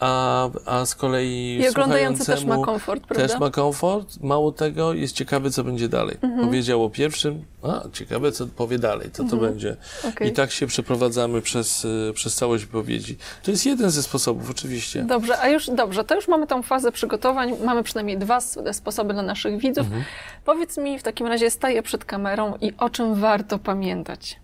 a, 0.00 0.48
a 0.66 0.86
z 0.86 0.94
kolei 0.94 1.58
I 1.62 1.68
oglądający 1.68 2.26
też 2.26 2.44
ma 2.44 2.54
komfort, 2.64 3.02
prawda? 3.06 3.28
też 3.28 3.40
ma 3.40 3.50
komfort. 3.50 4.20
Mało 4.22 4.52
tego, 4.52 4.94
jest 4.94 5.14
ciekawy, 5.14 5.50
co 5.50 5.64
będzie 5.64 5.88
dalej. 5.88 6.16
Mhm. 6.22 6.46
Powiedział 6.46 6.84
o 6.84 6.90
pierwszym, 6.90 7.44
a 7.62 7.82
ciekawe, 7.92 8.32
co 8.32 8.46
powie 8.46 8.78
dalej, 8.78 9.10
co 9.12 9.24
to 9.24 9.36
będzie. 9.36 9.76
Okej. 10.08 10.28
I 10.28 10.32
tak 10.32 10.50
się 10.50 10.66
przeprowadzamy 10.66 11.42
przez, 11.42 11.84
y, 11.84 12.12
przez 12.14 12.34
całość 12.34 12.64
wypowiedzi. 12.64 13.16
To 13.42 13.50
jest 13.50 13.66
jeden 13.66 13.90
ze 13.90 14.02
sposobów, 14.02 14.50
oczywiście. 14.50 15.02
Dobrze, 15.02 15.38
a 15.40 15.48
już 15.48 15.66
dobrze, 15.70 16.04
to 16.04 16.14
już 16.14 16.28
mamy 16.28 16.46
tą 16.46 16.62
fazę 16.62 16.92
przygotowań. 16.92 17.52
Mamy 17.64 17.82
przynajmniej 17.82 18.18
dwa 18.18 18.36
s- 18.36 18.58
sposoby 18.72 19.12
dla 19.12 19.22
naszych 19.22 19.58
widzów. 19.58 19.86
Mhm. 19.86 20.04
Powiedz 20.44 20.76
mi 20.78 20.98
w 20.98 21.02
takim 21.02 21.26
razie, 21.26 21.50
staję 21.50 21.82
przed 21.82 22.04
kamerą 22.04 22.54
i 22.60 22.72
o 22.78 22.90
czym 22.90 23.14
warto 23.14 23.58
pamiętać? 23.58 24.36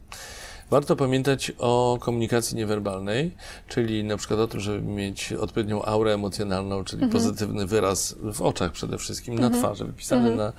Warto 0.74 0.96
pamiętać 0.96 1.52
o 1.58 1.98
komunikacji 2.00 2.56
niewerbalnej, 2.56 3.36
czyli 3.68 4.04
na 4.04 4.16
przykład 4.16 4.40
o 4.40 4.46
tym, 4.48 4.60
żeby 4.60 4.82
mieć 4.82 5.32
odpowiednią 5.32 5.82
aurę 5.82 6.14
emocjonalną, 6.14 6.84
czyli 6.84 7.06
pozytywny 7.06 7.66
wyraz 7.66 8.14
w 8.22 8.42
oczach 8.42 8.72
przede 8.72 8.98
wszystkim, 8.98 9.38
na 9.38 9.50
twarzy, 9.50 9.84
wypisany 9.84 10.36
na, 10.36 10.52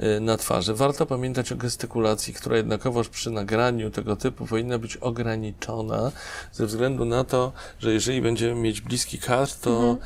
y, 0.00 0.20
na 0.20 0.36
twarzy. 0.36 0.74
Warto 0.74 1.06
pamiętać 1.06 1.52
o 1.52 1.56
gestykulacji, 1.56 2.34
która 2.34 2.56
jednakowoż 2.56 3.08
przy 3.08 3.30
nagraniu 3.30 3.90
tego 3.90 4.16
typu 4.16 4.46
powinna 4.46 4.78
być 4.78 4.96
ograniczona, 4.96 6.12
ze 6.52 6.66
względu 6.66 7.04
na 7.04 7.24
to, 7.24 7.52
że 7.78 7.92
jeżeli 7.92 8.22
będziemy 8.22 8.54
mieć 8.60 8.80
bliski 8.80 9.18
kadr, 9.18 9.52
to 9.60 9.96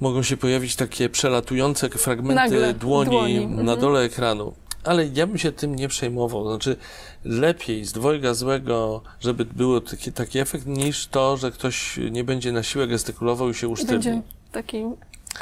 mogą 0.00 0.22
się 0.22 0.36
pojawić 0.36 0.76
takie 0.76 1.08
przelatujące 1.08 1.88
fragmenty 1.88 2.74
dłoni, 2.74 3.10
dłoni, 3.10 3.46
na 3.46 3.60
mhm. 3.60 3.80
dole 3.80 4.00
ekranu. 4.00 4.54
Ale 4.84 5.06
ja 5.06 5.26
bym 5.26 5.38
się 5.38 5.52
tym 5.52 5.76
nie 5.76 5.88
przejmował. 5.88 6.48
Znaczy, 6.48 6.76
lepiej 7.24 7.84
z 7.84 7.92
dwojga 7.92 8.34
złego, 8.34 9.02
żeby 9.20 9.44
był 9.44 9.80
taki, 9.80 10.12
taki 10.12 10.38
efekt, 10.38 10.66
niż 10.66 11.06
to, 11.06 11.36
że 11.36 11.50
ktoś 11.50 11.98
nie 12.10 12.24
będzie 12.24 12.52
na 12.52 12.62
siłę 12.62 12.86
gestykulował 12.86 13.50
i 13.50 13.54
się 13.54 13.68
usztywni. 13.68 13.94
Będzie 13.94 14.22
taki 14.52 14.84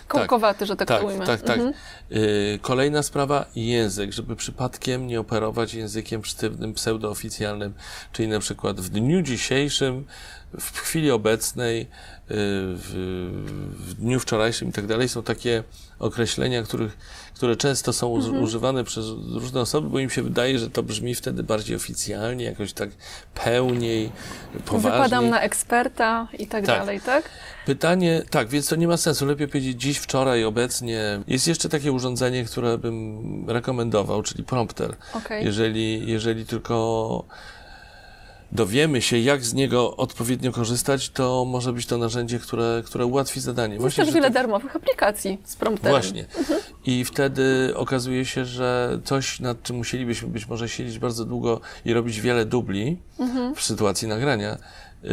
kołkowaty, 0.08 0.66
że 0.66 0.76
tak, 0.76 0.88
Tak, 0.88 1.00
to 1.00 1.06
ujmę. 1.06 1.26
tak, 1.26 1.42
tak. 1.42 1.56
Mhm. 1.58 1.74
Y, 2.12 2.58
kolejna 2.62 3.02
sprawa, 3.02 3.46
język, 3.56 4.12
żeby 4.12 4.36
przypadkiem 4.36 5.06
nie 5.06 5.20
operować 5.20 5.74
językiem 5.74 6.24
sztywnym, 6.24 6.74
pseudooficjalnym, 6.74 7.74
czyli 8.12 8.28
na 8.28 8.38
przykład 8.40 8.80
w 8.80 8.88
dniu 8.88 9.22
dzisiejszym, 9.22 10.04
w 10.60 10.78
chwili 10.78 11.10
obecnej, 11.10 11.80
y, 11.80 11.86
w, 12.28 12.90
w 13.78 13.94
dniu 13.94 14.20
wczorajszym 14.20 14.68
i 14.68 14.72
tak 14.72 14.86
dalej, 14.86 15.08
są 15.08 15.22
takie 15.22 15.64
określenia, 15.98 16.62
których, 16.62 16.96
które 17.40 17.56
często 17.56 17.92
są 17.92 18.16
Mhm. 18.16 18.42
używane 18.42 18.84
przez 18.84 19.06
różne 19.32 19.60
osoby, 19.60 19.88
bo 19.88 19.98
im 19.98 20.10
się 20.10 20.22
wydaje, 20.22 20.58
że 20.58 20.70
to 20.70 20.82
brzmi 20.82 21.14
wtedy 21.14 21.42
bardziej 21.42 21.76
oficjalnie, 21.76 22.44
jakoś 22.44 22.72
tak 22.72 22.90
pełniej, 23.44 24.10
poważniej. 24.66 24.92
Wypadam 24.92 25.28
na 25.30 25.40
eksperta 25.40 26.28
i 26.38 26.46
tak, 26.46 26.66
Tak. 26.66 26.78
dalej, 26.78 27.00
tak? 27.00 27.30
Pytanie, 27.66 28.22
tak, 28.30 28.48
więc 28.48 28.68
to 28.68 28.76
nie 28.76 28.88
ma 28.88 28.96
sensu. 28.96 29.26
Lepiej 29.26 29.48
powiedzieć 29.48 29.80
dziś, 29.82 29.98
wczoraj, 29.98 30.44
obecnie. 30.44 31.20
Jest 31.26 31.48
jeszcze 31.48 31.68
takie 31.68 31.92
urządzenie, 31.92 32.44
które 32.44 32.78
bym 32.78 33.44
rekomendował, 33.50 34.22
czyli 34.22 34.44
prompter. 34.44 34.96
Okej. 35.14 35.44
Jeżeli, 35.44 36.10
jeżeli 36.10 36.46
tylko 36.46 37.24
dowiemy 38.52 39.02
się, 39.02 39.18
jak 39.18 39.44
z 39.44 39.54
niego 39.54 39.96
odpowiednio 39.96 40.52
korzystać, 40.52 41.10
to 41.10 41.44
może 41.44 41.72
być 41.72 41.86
to 41.86 41.98
narzędzie, 41.98 42.38
które, 42.38 42.82
które 42.86 43.06
ułatwi 43.06 43.40
zadanie. 43.40 43.74
Jest 43.76 43.96
też 43.96 44.10
wiele 44.12 44.28
to- 44.28 44.34
darmowych 44.34 44.76
aplikacji 44.76 45.38
z 45.44 45.56
prompterem. 45.56 45.92
Właśnie. 45.92 46.24
I 46.86 47.04
wtedy 47.04 47.72
okazuje 47.76 48.24
się, 48.24 48.44
że 48.44 48.98
coś, 49.04 49.40
nad 49.40 49.62
czym 49.62 49.76
musielibyśmy 49.76 50.28
być 50.28 50.48
może 50.48 50.68
siedzieć 50.68 50.98
bardzo 50.98 51.24
długo 51.24 51.60
i 51.84 51.92
robić 51.92 52.20
wiele 52.20 52.44
dubli 52.44 52.96
w 53.56 53.62
sytuacji 53.62 54.08
nagrania, 54.08 54.58
yy, 55.02 55.10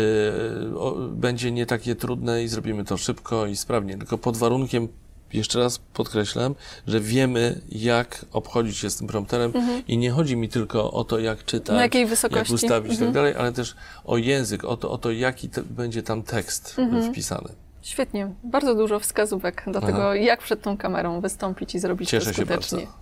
o, 0.80 0.92
będzie 1.12 1.52
nie 1.52 1.66
takie 1.66 1.96
trudne 1.96 2.44
i 2.44 2.48
zrobimy 2.48 2.86
to 2.86 2.98
szybko 2.98 3.46
i 3.46 3.56
sprawnie. 3.56 3.98
Tylko 3.98 4.18
pod 4.18 4.38
warunkiem, 4.38 4.88
jeszcze 5.34 5.60
raz 5.60 5.78
podkreślam, 5.94 6.56
że 6.88 7.00
wiemy, 7.00 7.62
jak 7.70 8.26
obchodzić 8.32 8.78
się 8.78 8.90
z 8.90 8.96
tym 8.98 9.08
prompterem 9.08 9.54
i 9.88 9.98
nie 9.98 10.12
chodzi 10.12 10.38
mi 10.38 10.50
tylko 10.50 10.92
o 10.92 11.04
to, 11.04 11.20
jak 11.20 11.46
czytać, 11.46 11.94
jak 12.36 12.50
ustawić 12.50 12.92
i 12.92 12.96
Mhm. 12.96 12.98
tak 13.00 13.12
dalej, 13.14 13.34
ale 13.38 13.52
też 13.52 13.76
o 14.06 14.18
język, 14.18 14.64
o 14.64 14.78
to, 14.78 14.92
o 14.92 14.98
to 14.98 15.12
jaki 15.12 15.50
te, 15.50 15.64
będzie 15.64 16.04
tam 16.04 16.24
tekst 16.24 16.76
wpisany. 17.12 17.50
Świetnie. 17.82 18.30
Bardzo 18.44 18.76
dużo 18.76 19.00
wskazówek 19.00 19.64
do 19.68 19.78
Aha. 19.78 19.88
tego, 19.88 20.14
jak 20.14 20.40
przed 20.44 20.62
tą 20.62 20.78
kamerą 20.78 21.22
wystąpić 21.22 21.76
i 21.76 21.80
zrobić 21.80 22.10
Cieszę 22.10 22.26
to 22.26 22.34
się 22.34 22.42
skutecznie. 22.46 22.78
bardzo. 22.78 22.94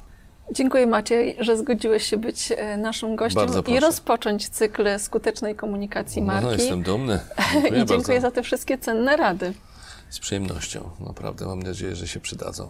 Dziękuję 0.52 0.88
Maciej, 0.88 1.36
że 1.40 1.58
zgodziłeś 1.58 2.04
się 2.04 2.18
być 2.18 2.52
e, 2.58 2.78
naszym 2.78 3.16
gościem 3.16 3.50
i 3.68 3.80
rozpocząć 3.80 4.50
cykl 4.50 5.00
skutecznej 5.00 5.56
komunikacji 5.56 6.22
marki. 6.22 6.46
No, 6.46 6.52
jestem 6.54 6.84
dumny. 6.84 7.20
I 7.40 7.52
Dziękuję 7.54 7.86
dziękuję 7.86 7.86
bardzo. 8.02 8.22
za 8.22 8.32
te 8.32 8.44
wszystkie 8.44 8.78
cenne 8.78 9.18
rady. 9.18 9.54
Z 10.10 10.20
przyjemnością, 10.20 10.90
naprawdę. 11.00 11.46
Mam 11.46 11.64
nadzieję, 11.64 11.96
że 11.96 12.08
się 12.08 12.20
przydadzą. 12.20 12.70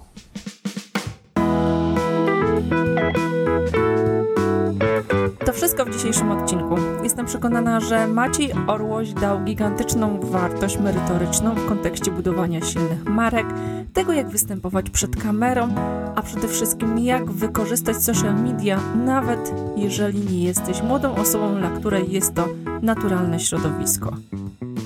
To 5.46 5.54
wszystko 5.54 5.86
w 5.86 5.90
dzisiejszym 5.90 6.32
odcinku. 6.32 6.76
Jestem 7.04 7.26
przekonana, 7.26 7.80
że 7.80 8.08
Maciej 8.08 8.54
Orłoś 8.68 9.14
dał 9.14 9.44
gigantyczną 9.44 10.20
wartość 10.20 10.78
merytoryczną 10.78 11.56
w 11.56 11.68
kontekście 11.68 12.12
budowania 12.12 12.62
silnych 12.62 13.06
marek, 13.06 13.48
tego 13.94 14.14
jak 14.14 14.30
występować 14.30 14.90
przed 14.90 15.24
kamerą, 15.24 15.76
a 16.16 16.22
przede 16.22 16.48
wszystkim 16.48 17.00
jak 17.00 17.32
wykorzystać 17.32 18.04
social 18.04 18.36
media, 18.36 18.80
nawet 19.06 19.54
jeżeli 19.78 20.20
nie 20.20 20.44
jesteś 20.44 20.82
młodą 20.82 21.16
osobą, 21.16 21.56
dla 21.56 21.70
której 21.70 22.12
jest 22.12 22.34
to 22.34 22.48
naturalne 22.86 23.40
środowisko. 23.40 24.12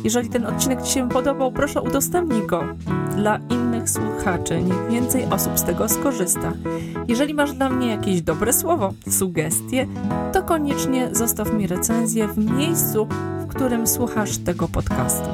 Jeżeli 0.04 0.30
ten 0.30 0.46
odcinek 0.46 0.82
Ci 0.82 0.94
się 0.94 1.10
podobał, 1.10 1.52
proszę 1.52 1.82
udostępnij 1.82 2.48
go 2.48 2.64
dla 3.16 3.40
innych 3.50 3.90
słuchaczy. 3.90 4.64
Niech 4.64 4.90
więcej 4.92 5.26
osób 5.26 5.60
z 5.60 5.64
tego 5.64 5.90
skorzysta. 5.90 6.54
Jeżeli 7.08 7.34
masz 7.34 7.54
dla 7.54 7.70
mnie 7.70 7.88
jakieś 7.88 8.22
dobre 8.22 8.54
słowo, 8.54 8.94
sugestie, 9.10 9.88
to 10.34 10.44
koniecznie 10.44 11.10
zostaw 11.12 11.54
mi 11.54 11.68
recenzję 11.68 12.28
w 12.28 12.38
miejscu, 12.38 13.08
w 13.40 13.48
którym 13.48 13.88
słuchasz 13.88 14.38
tego 14.38 14.68
podcastu. 14.68 15.30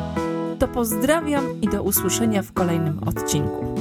To 0.59 0.67
pozdrawiam 0.67 1.61
i 1.61 1.67
do 1.67 1.83
usłyszenia 1.83 2.43
w 2.43 2.53
kolejnym 2.53 2.99
odcinku. 3.05 3.74